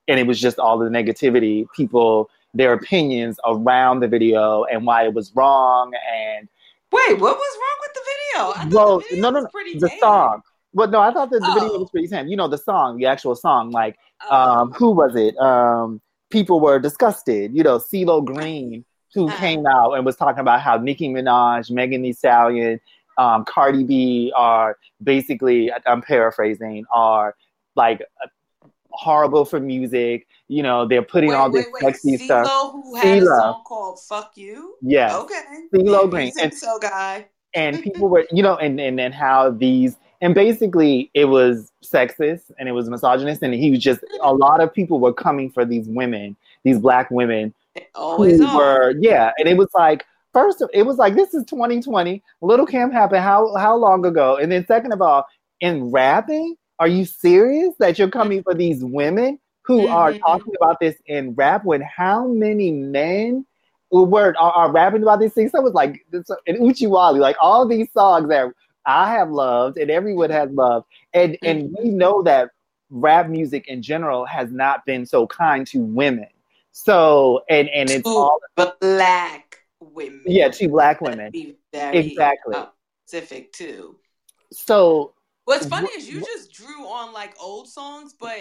[0.08, 5.04] and it was just all the negativity, people their opinions around the video and why
[5.04, 6.48] it was wrong and
[6.92, 8.52] Wait, what was wrong with the video?
[8.56, 9.98] I well, the video no, no, no, pretty the tame.
[10.00, 10.42] song.
[10.72, 11.78] Well, no, I thought that the video Oh.
[11.78, 12.26] was pretty tame.
[12.26, 13.96] You know, the song, the actual song, like
[14.28, 14.34] Oh.
[14.36, 15.36] um, who was it?
[15.38, 16.00] Um,
[16.30, 17.54] people were disgusted.
[17.56, 18.84] You know, CeeLo Green,
[19.14, 19.36] who Uh-huh.
[19.38, 22.80] came out and was talking about how Nicki Minaj, Megan Thee Stallion,
[23.18, 27.34] um, Cardi B are basically, I'm paraphrasing, are
[27.76, 30.26] like uh, horrible for music.
[30.48, 31.94] You know, they're putting wait, all this wait, wait.
[31.94, 32.72] sexy CeeLo, stuff.
[32.72, 35.14] who had a song called "Fuck You." Yes.
[35.14, 35.40] Okay.
[35.74, 36.32] CeeLo Yeah, Green.
[36.32, 37.26] think so, guy.
[37.54, 42.50] and people were you know and, and and how these and basically it was sexist
[42.58, 45.64] and it was misogynist and he was just a lot of people were coming for
[45.64, 50.82] these women these black women They Always were yeah and it was like first it
[50.82, 54.92] was like this is 2020 little camp happened how how long ago and then second
[54.92, 55.26] of all
[55.60, 60.20] in rapping are you serious that you're coming for these women who are Mhm.
[60.20, 63.44] talking about this in rap when how many men
[63.90, 65.52] were are, are rapping about these things?
[65.52, 66.04] So it was like
[66.46, 68.52] and Uchiwali, like all these songs that
[68.86, 72.50] I have loved and everyone has loved, and and we know that
[72.88, 76.28] rap music in general has not been so kind to women.
[76.72, 78.40] So and and it's To all
[78.80, 80.22] black women.
[80.26, 82.56] yeah two black women Be very exactly.
[83.06, 83.96] specific too.
[84.52, 85.14] So
[85.44, 88.40] What's funny Wh- is you just drew on like old songs, but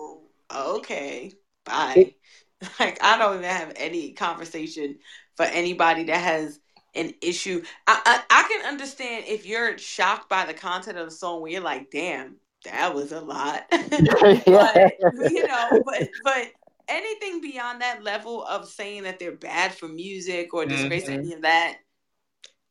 [0.54, 1.32] okay,
[1.64, 2.14] bye.
[2.80, 4.98] like I don't even have any conversation
[5.36, 6.58] for anybody that has
[6.94, 7.62] an issue.
[7.86, 11.52] I, I I can understand if you're shocked by the content of the song where
[11.52, 13.64] you're like, damn, that was a lot.
[14.50, 16.48] but you know, but but
[16.88, 21.10] anything beyond that level of saying that they're bad for music or disgrace Mhm.
[21.10, 21.78] any of that,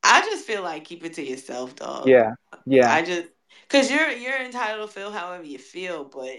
[0.03, 2.07] I just feel like keep it to yourself, dog.
[2.07, 2.33] yeah,
[2.65, 2.95] yeah.
[2.95, 3.27] I just
[3.63, 6.37] because you're you're entitled to feel however you feel, but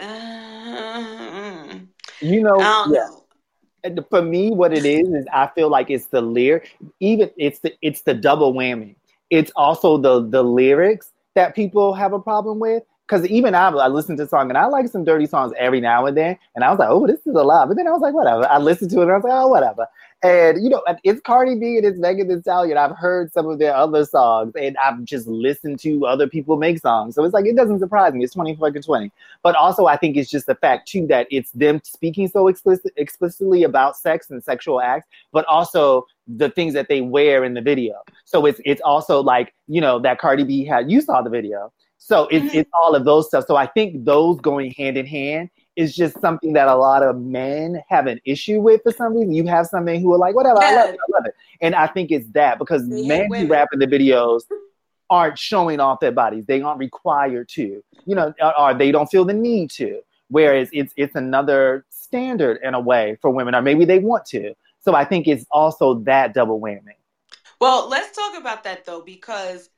[0.00, 1.78] uh,
[2.20, 3.00] You know, I don't yeah.
[3.08, 3.23] know.
[4.08, 6.76] For me, what it is is I feel like it's the lyric.
[7.00, 8.96] Even it's the it's the double whammy.
[9.30, 12.82] It's also the the lyrics that people have a problem with.
[13.06, 16.06] Because even I, I listen to song and I like some dirty songs every now
[16.06, 17.68] and then, and I was like, oh, this is a lot.
[17.68, 18.46] But then I was like, whatever.
[18.48, 19.86] I listened to it and I was like, oh, whatever.
[20.24, 22.78] And you know, it's Cardi B and it's Megan Thee Stallion.
[22.78, 26.78] I've heard some of their other songs, and I've just listened to other people make
[26.78, 27.14] songs.
[27.14, 28.24] So it's like it doesn't surprise me.
[28.24, 29.12] It's twenty fucking twenty.
[29.42, 32.94] But also, I think it's just the fact too that it's them speaking so explicit,
[32.96, 37.60] explicitly about sex and sexual acts, but also the things that they wear in the
[37.60, 37.96] video.
[38.24, 40.90] So it's it's also like you know that Cardi B had.
[40.90, 41.70] You saw the video,
[42.06, 42.54] so it's Mhm.
[42.58, 43.46] it's all of those stuff.
[43.46, 47.18] So I think those going hand in hand is just something that a lot of
[47.18, 49.32] men have an issue with for some reason.
[49.32, 51.74] You have some men who are like, whatever, I love it, I love it, and
[51.74, 54.42] I think it's that because hate men who rap in the videos
[55.08, 56.44] aren't showing off their bodies.
[56.44, 60.00] They aren't required to, you know, or, or they don't feel the need to.
[60.28, 64.54] Whereas it's it's another standard in a way for women, or maybe they want to.
[64.80, 66.96] So I think it's also that double whammy.
[67.60, 69.70] Well, let's talk about that though, because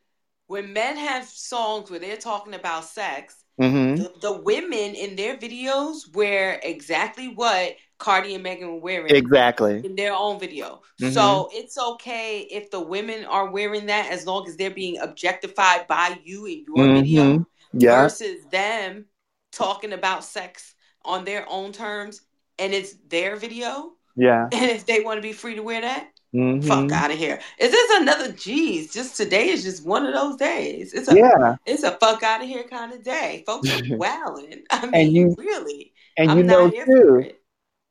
[0.46, 4.02] when men have songs where they're talking about sex, Mm-hmm.
[4.02, 9.80] The, the women in their videos wear exactly what Cardi and Megan were wearing Exactly.
[9.82, 10.82] in their own video.
[11.00, 11.14] Mhm.
[11.14, 15.86] So it's okay if the women are wearing that as long as they're being objectified
[15.88, 17.46] by you in your video Mhm.
[17.72, 18.02] Yeah.
[18.02, 19.06] versus them
[19.52, 22.20] talking about sex on their own terms
[22.58, 23.92] and it's their video.
[24.16, 24.48] Yeah.
[24.52, 26.64] And if they want to be free to wear that, Mhm.
[26.66, 27.40] fuck out of here.
[27.58, 28.92] Is this another geez?
[28.92, 30.92] Just today is just one of those days.
[30.92, 31.56] It's a Yeah.
[31.66, 33.42] it's a fuck out of here kind of day.
[33.46, 34.62] Folks are wowing.
[34.70, 35.92] I mean, you- really.
[36.18, 37.30] And I'm you know too,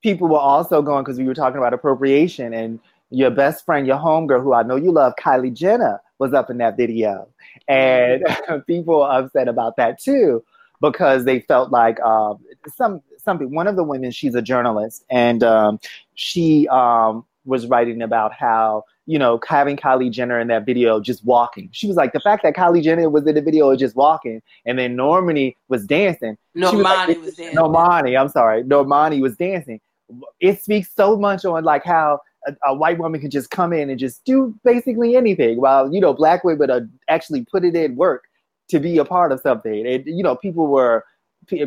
[0.03, 2.79] people were also going because we were talking about appropriation and
[3.11, 6.57] your best friend, your homegirl, who I know you love, Kylie Jenner, was up in
[6.57, 7.27] that video.
[7.67, 8.23] And
[8.67, 10.43] people are upset about that too
[10.81, 12.39] because they felt like um,
[12.75, 15.79] some some one of the women, she's a journalist, and um,
[16.15, 21.23] she um, was writing about how you know having Kylie Jenner in that video just
[21.23, 21.69] walking.
[21.71, 24.77] She was like the fact that Kylie Jenner was in the video just walking, and
[24.77, 26.37] then Normani was dancing.
[26.55, 27.51] She was like, Normani was there.
[27.55, 29.79] Normani, I'm sorry, Normani was dancing.
[30.39, 33.89] It speaks so much on like how a, a white woman can just come in
[33.89, 37.95] and just do basically anything, while you know black women are actually put it in
[37.95, 38.25] work
[38.69, 39.85] to be a part of something.
[39.85, 41.05] And you know, people were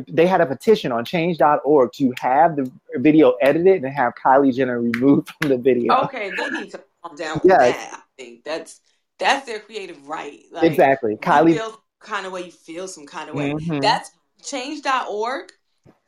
[0.09, 4.81] they had a petition on Change.org to have the video edited and have Kylie Jenner
[4.81, 5.95] removed from the video.
[6.05, 7.77] Okay, they need to calm down with Yes.
[7.77, 7.95] that.
[7.95, 8.81] I think that's
[9.19, 10.43] that's their creative right.
[10.53, 11.55] Like, exactly, Kylie.
[11.55, 13.53] feel kind of way, you feel some kind of way.
[13.53, 13.83] Mhm.
[13.83, 14.13] That's
[14.43, 15.51] change.org.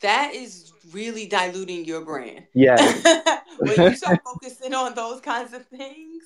[0.00, 2.46] That is really diluting your brand.
[2.54, 2.76] Yeah.
[3.58, 6.24] when you start focusing on those kinds of things,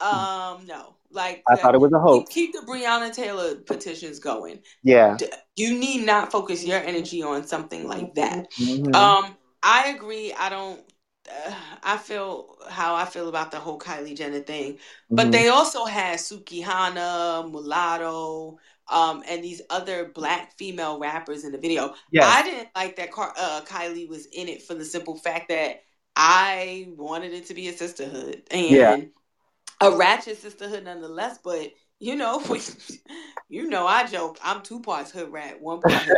[0.00, 0.94] um, no.
[1.12, 2.32] Like I thought it was a hoax.
[2.32, 4.60] keep the Breonna Taylor petitions going.
[4.82, 5.16] Yeah.
[5.56, 8.50] You need not focus your energy on something like that.
[8.52, 8.94] Mhm.
[8.94, 10.32] Um, I agree.
[10.32, 10.80] I don't.
[11.28, 14.78] Uh, I feel how I feel about the whole Kylie Jenner thing,
[15.10, 15.32] but Mhm.
[15.32, 18.58] they also had Sukihana, Mulatto,
[18.88, 21.94] um, and these other black female rappers in the video.
[22.10, 22.24] yes.
[22.26, 25.82] I didn't like that Car- uh, Kylie was in it for the simple fact that
[26.16, 28.96] I wanted it to be a sisterhood and Yeah.
[29.80, 31.38] A ratchet sisterhood nonetheless.
[31.42, 32.42] But you know,
[33.48, 34.38] you know, I joke.
[34.42, 36.12] I'm two parts hood rat, one part.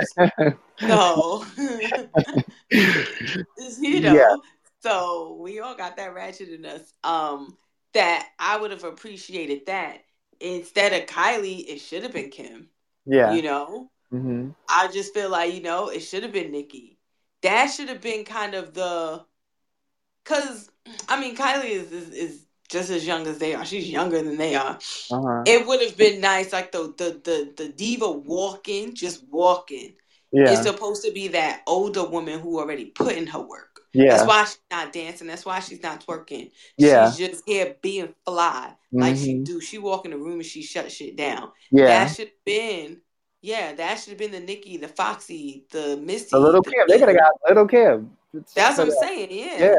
[0.89, 1.45] So,
[2.71, 4.37] you know, Yeah.
[4.81, 6.93] so we all got that ratchet in us.
[7.05, 7.57] Um,
[7.95, 9.99] that I would have appreciated that
[10.41, 12.69] instead of Kylie, it should have been Kim.
[13.07, 13.37] yeah.
[13.37, 16.99] You know, hmm I just feel like you know it should have been Nicki.
[17.43, 19.25] That should have been kind of the,
[20.25, 20.71] cause
[21.09, 22.42] I mean Kylie is, is is
[22.73, 23.65] just as young as they are.
[23.65, 24.79] She's younger than they are.
[25.11, 25.43] Uh-huh.
[25.47, 29.95] It would have been nice, like the the the the diva walking, just walking.
[30.33, 30.51] Yeah.
[30.51, 33.81] It's supposed to be that older woman who already put in her work.
[33.93, 34.17] yeah.
[34.17, 35.27] That's why she's not dancing.
[35.29, 36.51] That's why she's not twerking.
[36.79, 37.11] Yeah.
[37.11, 39.45] She's just here being fly, like she Mhm.
[39.45, 39.61] do.
[39.61, 41.53] She walk in the room and she shut shit down.
[41.71, 41.87] yeah.
[41.87, 43.03] That should have been,
[43.43, 46.31] yeah, that should have been the Nicki, the Foxy, the Misty.
[46.33, 46.85] The little the Kim.
[46.89, 48.17] They could have got a little Kim.
[48.55, 49.29] That's what I'm saying.
[49.31, 49.59] Yeah.
[49.59, 49.75] Yeah.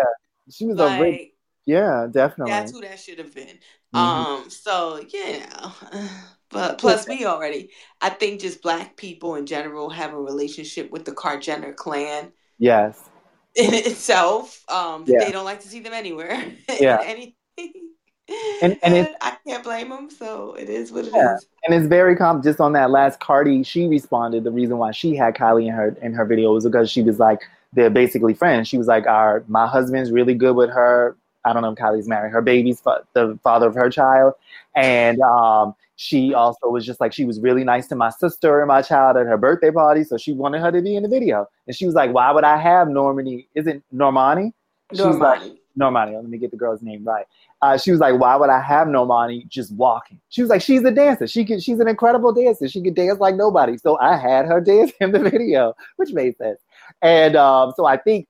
[0.51, 0.85] She was a.
[0.85, 1.32] Like
[1.66, 2.51] Yeah, definitely.
[2.51, 3.59] that's who that should have been.
[3.95, 3.99] Mhm.
[3.99, 4.49] Um.
[4.49, 5.72] So yeah.
[6.49, 11.03] But plus, we already, I think, just black people in general have a relationship with
[11.03, 13.09] the Kar-Jenner clan yes.
[13.55, 14.64] in itself.
[14.70, 15.24] Um, Yeah.
[15.26, 16.43] they don't like to see them anywhere.
[16.80, 16.99] Yeah.
[17.03, 17.74] Anything.
[18.61, 20.11] And- and it- I can't blame them.
[20.11, 21.14] So it is what it is.
[21.16, 21.38] Yeah.
[21.66, 25.16] And it's very com just on that last Cardi, she responded the reason why she
[25.16, 27.41] had Kylie in her in her video was because she was like
[27.74, 28.68] they're basically friends.
[28.68, 31.18] She was like, Our my husband's really good with her.
[31.45, 34.33] I don't know if Kylie's married, her baby's fa- the father of her child.
[34.75, 38.67] And um she also was just like she was really nice to my sister and
[38.67, 41.47] my child at her birthday party, so she wanted her to be in the video.
[41.67, 43.47] And she was like, "Why would I have Normani?
[43.55, 44.53] Isn't Normani?
[44.93, 45.57] She was like, Normani.
[45.79, 46.13] Normani.
[46.15, 47.25] Let me get the girl's name right.
[47.61, 50.83] Uh, she was like, "Why would I have Normani just walking?" She was like, "She's
[50.83, 51.27] a dancer.
[51.27, 51.63] She could.
[51.63, 52.67] She's an incredible dancer.
[52.67, 56.37] She could dance like nobody." So I had her dance in the video, which made
[56.37, 56.59] sense.
[57.01, 58.27] And um, so I think,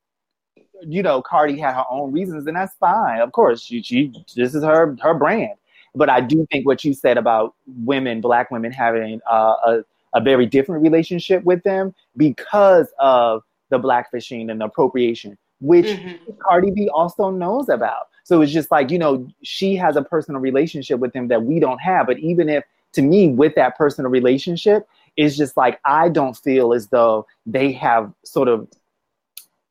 [0.87, 3.19] you know, Cardi had her own reasons, and that's fine.
[3.19, 5.55] Of course, she she this is her her brand.
[5.95, 7.53] But I do think what you said about
[7.85, 13.79] women, black women, having uh, a a very different relationship with them because of the
[13.79, 16.37] blackfishing and the appropriation, which Mhm.
[16.39, 18.07] Cardi B also knows about.
[18.23, 21.59] So it's just like, you know, she has a personal relationship with him that we
[21.59, 22.05] don't have.
[22.05, 22.63] But even if,
[22.93, 27.71] to me, with that personal relationship, it's just like, I don't feel as though they
[27.73, 28.67] have sort of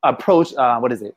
[0.03, 1.15] approached, uh, what is it,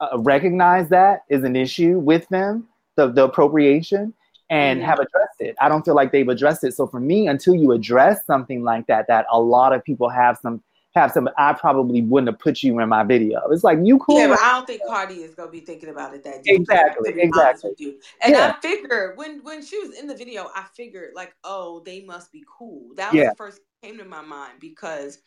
[0.00, 4.12] uh, recognize that is an issue with them, the, the appropriation,
[4.50, 4.84] and Mhm.
[4.84, 5.56] have addressed it.
[5.60, 6.74] I don't feel like they've addressed it.
[6.74, 10.38] So for me, until you address something like that, that a lot of people have
[10.38, 10.62] some
[10.94, 11.28] have some.
[11.36, 13.40] I probably wouldn't have put you in my video.
[13.50, 14.18] It's like you cool.
[14.18, 16.60] Yeah, but I don't think Cardi is gonna be thinking about it that deep.
[16.60, 17.96] Exactly, exactly.
[18.22, 18.54] And yeah.
[18.56, 22.30] I figured when when she was in the video, I figured like, oh, they must
[22.30, 22.94] be cool.
[22.94, 23.30] That was yeah.
[23.30, 25.18] the first came to my mind because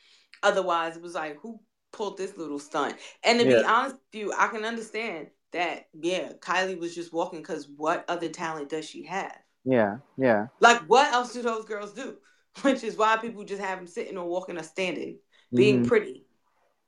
[0.41, 1.59] otherwise it was like, who
[1.91, 2.95] pulled this little stunt?
[3.23, 3.57] And to yeah.
[3.57, 5.87] be honest with you, I can understand that.
[5.93, 9.37] Yeah, Kylie was just walking because what other talent does she have?
[9.65, 10.47] Yeah, yeah.
[10.59, 12.17] Like, what else do those girls do?
[12.61, 15.19] Which is why people just have them sitting or walking or standing,
[15.53, 15.87] being mm-hmm.
[15.87, 16.25] pretty,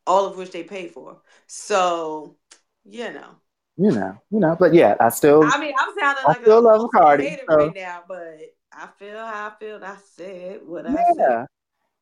[0.08, 1.22] all of which they pay for.
[1.46, 2.38] So,
[2.84, 3.36] you know.
[3.78, 5.44] You know, you know, but yeah, I still.
[5.44, 7.56] I mean, I'm sounding like I still a love Cardi so.
[7.56, 8.40] right now, but
[8.74, 9.80] I feel how I feel.
[9.82, 11.46] I said what I said.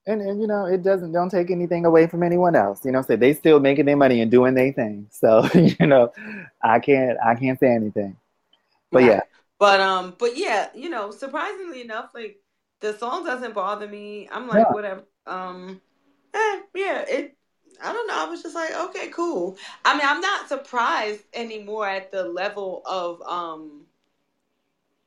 [0.07, 2.83] And, and you know, it doesn't don't take anything away from anyone else.
[2.85, 5.07] You know, say so they still making their money and doing their thing.
[5.11, 6.11] So you know,
[6.63, 8.15] I can't I can't say anything.
[8.89, 9.07] But right.
[9.07, 9.21] yeah,
[9.59, 12.39] but um, but yeah, you know, surprisingly enough, like
[12.79, 14.29] the song doesn't bother me.
[14.31, 14.73] I'm like, yeah.
[14.73, 15.03] whatever.
[15.25, 15.81] Um,
[16.33, 17.33] eh, yeah, it.
[17.83, 18.25] I don't know.
[18.25, 19.55] I was just like, okay, cool.
[19.85, 23.85] I mean, I'm not surprised anymore at the level of um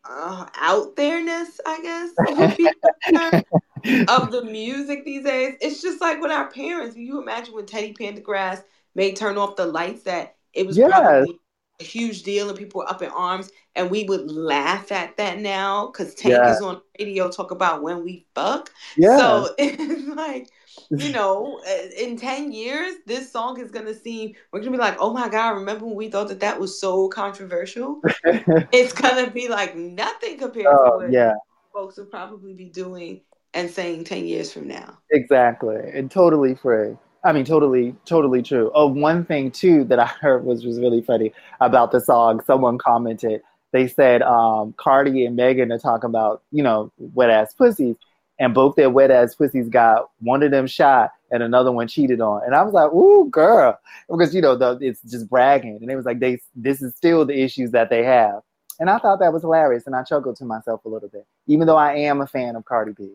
[0.05, 3.43] uh, out there-ness, I guess,
[4.09, 5.55] of the music these days.
[5.61, 6.97] It's just like with our parents.
[6.97, 8.63] You imagine when Teddy Pendergrass
[8.95, 10.91] made "Turn Off the Lights" that it was yes.
[10.91, 11.39] probably
[11.81, 15.39] a huge deal and people were up in arms and we would laugh at that
[15.39, 16.53] now because Tank yeah.
[16.53, 18.71] is on radio talk about when we fuck.
[18.97, 19.17] Yeah.
[19.17, 20.51] So it's like,
[20.91, 24.97] you know, uh, in 10 years, this song is gonna seem we're gonna be like,
[24.99, 28.01] oh my god, remember when we thought that that was so controversial?
[28.25, 31.35] it's gonna be like nothing compared oh, to what yeah.
[31.73, 33.21] folks will probably be doing
[33.55, 34.99] and saying 10 years from now.
[35.11, 35.77] Exactly.
[35.93, 36.97] And totally free.
[37.23, 38.71] I mean, totally, totally true.
[38.75, 42.41] Oh, one thing too that I heard was was really funny about the song.
[42.47, 43.43] Someone commented,
[43.73, 47.97] they said um, Cardi and Megan are talking about, you know, wet ass pussies,
[48.39, 52.23] and both their wet ass pussies got one of them shot and another one cheated
[52.23, 52.43] on.
[52.45, 53.79] And I was like, ooh, girl,
[54.09, 55.79] because you know, the, it's just bragging.
[55.83, 58.41] And it was like, they, this is still the issues that they have.
[58.79, 61.67] And I thought that was hilarious, and I chuckled to myself a little bit, even
[61.67, 63.11] though I am a fan of Cardi B.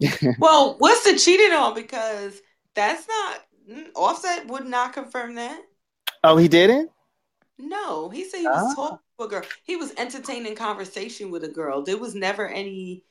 [0.38, 1.74] well, what's the cheated on?
[1.74, 2.40] Because
[2.74, 3.40] that's not
[3.70, 5.60] mm, Offset would not confirm that.
[6.22, 6.90] Oh, he didn't.
[7.58, 8.82] No, he said he was oh.
[8.82, 9.42] talking to a girl.
[9.62, 11.82] He was entertaining conversation with a girl.
[11.82, 13.04] There was never any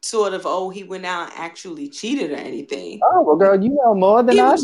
[0.00, 3.00] sort of oh he went out and actually cheated or anything.
[3.02, 4.56] Oh well, girl, you know more than he I.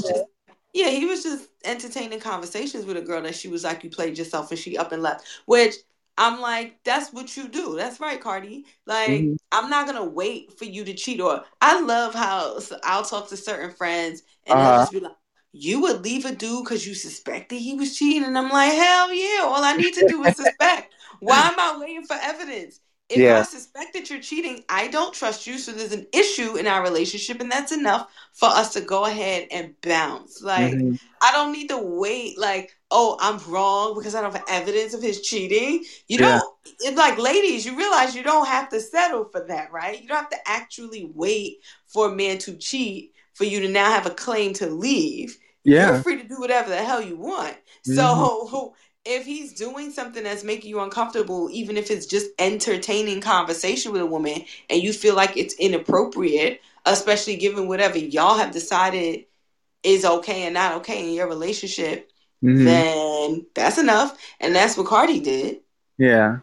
[0.72, 4.18] Yeah, he was just entertaining conversations with a girl that she was like, "You played
[4.18, 5.26] yourself," and she up and left.
[5.46, 5.74] Which
[6.16, 7.74] I'm like, that's what you do.
[7.76, 8.66] That's right, Cardi.
[8.86, 9.34] Like, mm-hmm.
[9.50, 11.20] I'm not gonna wait for you to cheat.
[11.20, 14.70] Or I love how I'll talk to certain friends and uh-huh.
[14.70, 15.16] they'll just be like,
[15.52, 19.12] "You would leave a dude because you suspected he was cheating," and I'm like, "Hell
[19.12, 19.42] yeah!
[19.42, 20.94] All I need to do is suspect.
[21.20, 22.80] Why am I waiting for evidence?
[23.10, 23.40] If yeah.
[23.40, 25.58] I suspect that you're cheating, I don't trust you.
[25.58, 29.48] So there's an issue in our relationship, and that's enough for us to go ahead
[29.50, 30.40] and bounce.
[30.40, 30.94] Like, mm-hmm.
[31.20, 35.02] I don't need to wait, like, oh, I'm wrong because I don't have evidence of
[35.02, 35.84] his cheating.
[36.08, 36.38] You yeah.
[36.38, 40.00] don't, it's like, ladies, you realize you don't have to settle for that, right?
[40.00, 43.90] You don't have to actually wait for a man to cheat for you to now
[43.90, 45.36] have a claim to leave.
[45.64, 45.92] Yeah.
[45.92, 47.56] You're free to do whatever the hell you want.
[47.86, 47.94] Mm-hmm.
[47.94, 48.74] So,
[49.04, 54.00] if he's doing something that's making you uncomfortable, even if it's just entertaining conversation with
[54.00, 59.26] a woman and you feel like it's inappropriate, especially given whatever y'all have decided
[59.82, 62.10] is okay and not okay in your relationship,
[62.42, 62.64] mm-hmm.
[62.64, 64.16] then that's enough.
[64.40, 65.60] And that's what Cardi did.
[65.98, 66.38] Yeah.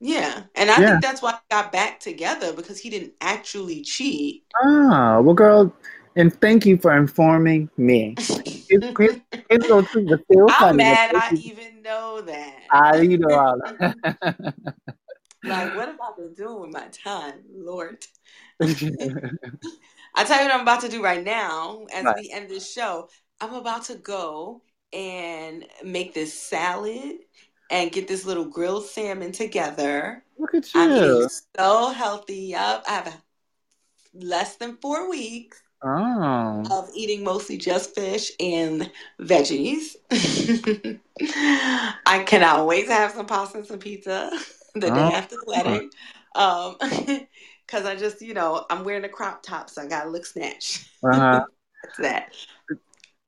[0.00, 0.44] Yeah.
[0.54, 0.90] And I yeah.
[0.90, 4.44] think that's why they got back together because he didn't actually cheat.
[4.62, 5.72] Ah, well, girl,
[6.16, 8.16] and thank you for informing me.
[8.72, 9.20] it's, it's,
[9.50, 12.58] it's still I'm mad I even know that.
[12.70, 13.96] I you know all that.
[15.44, 18.04] like what have I been doing with my time, Lord?
[18.60, 22.16] I tell you what I'm about to do right now as right.
[22.16, 23.08] we end this show.
[23.40, 24.62] I'm about to go
[24.92, 27.16] and make this salad
[27.70, 30.22] and get this little grilled salmon together.
[30.38, 30.80] Look at you.
[30.80, 32.36] I'm so healthy.
[32.48, 32.84] Yup.
[32.86, 33.22] I have
[34.14, 36.62] less than four weeks oh.
[36.70, 39.96] of eating mostly just fish and veggies.
[42.06, 44.30] I cannot wait to have some pasta and some pizza
[44.74, 44.94] the oh.
[44.94, 45.90] day after the wedding.
[46.34, 46.76] Um,
[47.66, 50.90] because I just, you know, I'm wearing a crop top, so I gotta look snatch.
[51.02, 51.44] Uh-huh.
[51.82, 52.32] That's that.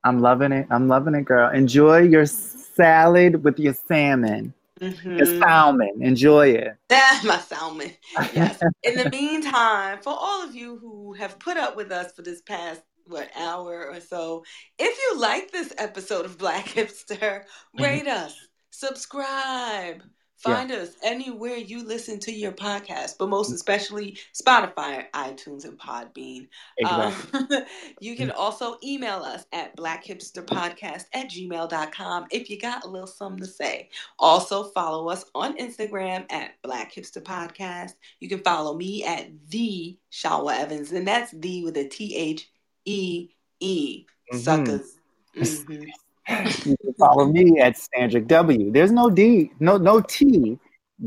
[0.04, 0.66] I'm loving it.
[0.70, 1.50] I'm loving it, girl.
[1.50, 4.52] Enjoy your salad with your salmon.
[4.80, 5.38] Mm-hmm.
[5.40, 6.00] Salmon.
[6.00, 6.76] Enjoy it.
[6.90, 7.92] My salmon.
[8.34, 8.60] Yes.
[8.82, 12.42] In the meantime, for all of you who have put up with us for this
[12.42, 14.44] past what hour or so,
[14.78, 17.44] if you like this episode of Black Hipster,
[17.78, 18.34] rate us,
[18.70, 20.02] subscribe,
[20.44, 20.76] Find yeah.
[20.76, 26.48] us anywhere you listen to your podcast, but most especially Spotify, iTunes, and Podbean.
[26.76, 27.40] Exactly.
[27.40, 27.64] Um,
[28.00, 33.40] you can also email us at blackhipsterpodcast at gmail.com if you got a little something
[33.40, 33.88] to say.
[34.18, 37.92] Also, follow us on Instagram at Black Hipster Podcast.
[38.20, 42.50] You can follow me at The Shawa Evans, and that's the with a T H
[42.84, 43.30] E
[43.60, 44.04] E.
[44.30, 44.38] Mm-hmm.
[44.38, 44.98] Suckers.
[45.36, 45.84] Mm-hmm.
[46.28, 48.72] You can follow me at Sandrick W.
[48.72, 50.58] There's no D, no no T,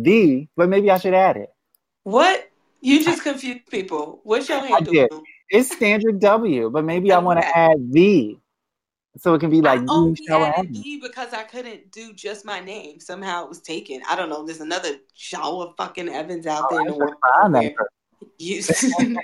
[0.02, 1.50] D, but maybe I should add it.
[2.04, 2.50] What?
[2.82, 4.22] You just confused people.
[4.24, 5.24] What's your handle?
[5.50, 8.40] It's Sandrick W, but maybe I want to add V.
[9.18, 12.60] So it can be like I only added V because I couldn't do just my
[12.60, 13.00] name.
[13.00, 14.02] Somehow it was taken.
[14.08, 14.46] I don't know.
[14.46, 17.16] There's another Shawa fucking Evans out oh, there in the world.
[18.40, 18.62] You,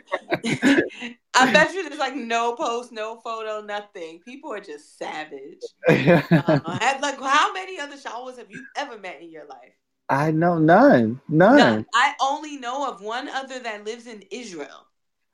[1.36, 4.20] I bet you there's like no post, no photo, nothing.
[4.20, 5.62] People are just savage.
[5.88, 9.74] uh, like, how many other Shawas have you ever met in your life?
[10.10, 11.58] I know none, none.
[11.58, 11.86] none.
[11.94, 14.88] I only know of one other that lives in Israel.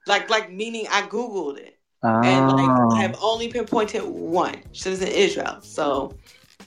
[0.07, 2.21] Like, like meaning I googled it, oh.
[2.21, 2.95] and like I oh.
[2.95, 4.55] have only pinpointed one.
[4.71, 6.17] She lives in Israel, so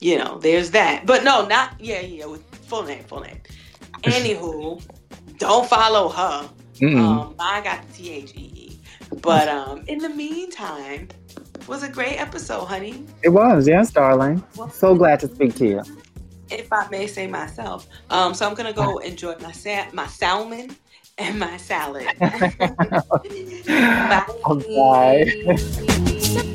[0.00, 1.06] you know, there's that.
[1.06, 3.40] But no, not yeah, yeah, with full name, full name.
[4.02, 4.82] Anywho,
[5.38, 6.48] don't follow her.
[6.80, 8.78] Um, I got the T H E E.
[9.20, 11.08] But um, in the meantime,
[11.66, 13.04] was a great episode, honey.
[13.22, 14.42] It was, yes, darling.
[14.56, 15.82] Well, so glad to speak to you.
[16.50, 17.86] If I may say myself.
[18.10, 20.76] Um, so I'm gonna go enjoy my sa- my salmon
[21.18, 22.06] and my salad.
[22.20, 22.54] Bye.
[24.76, 26.52] Bye.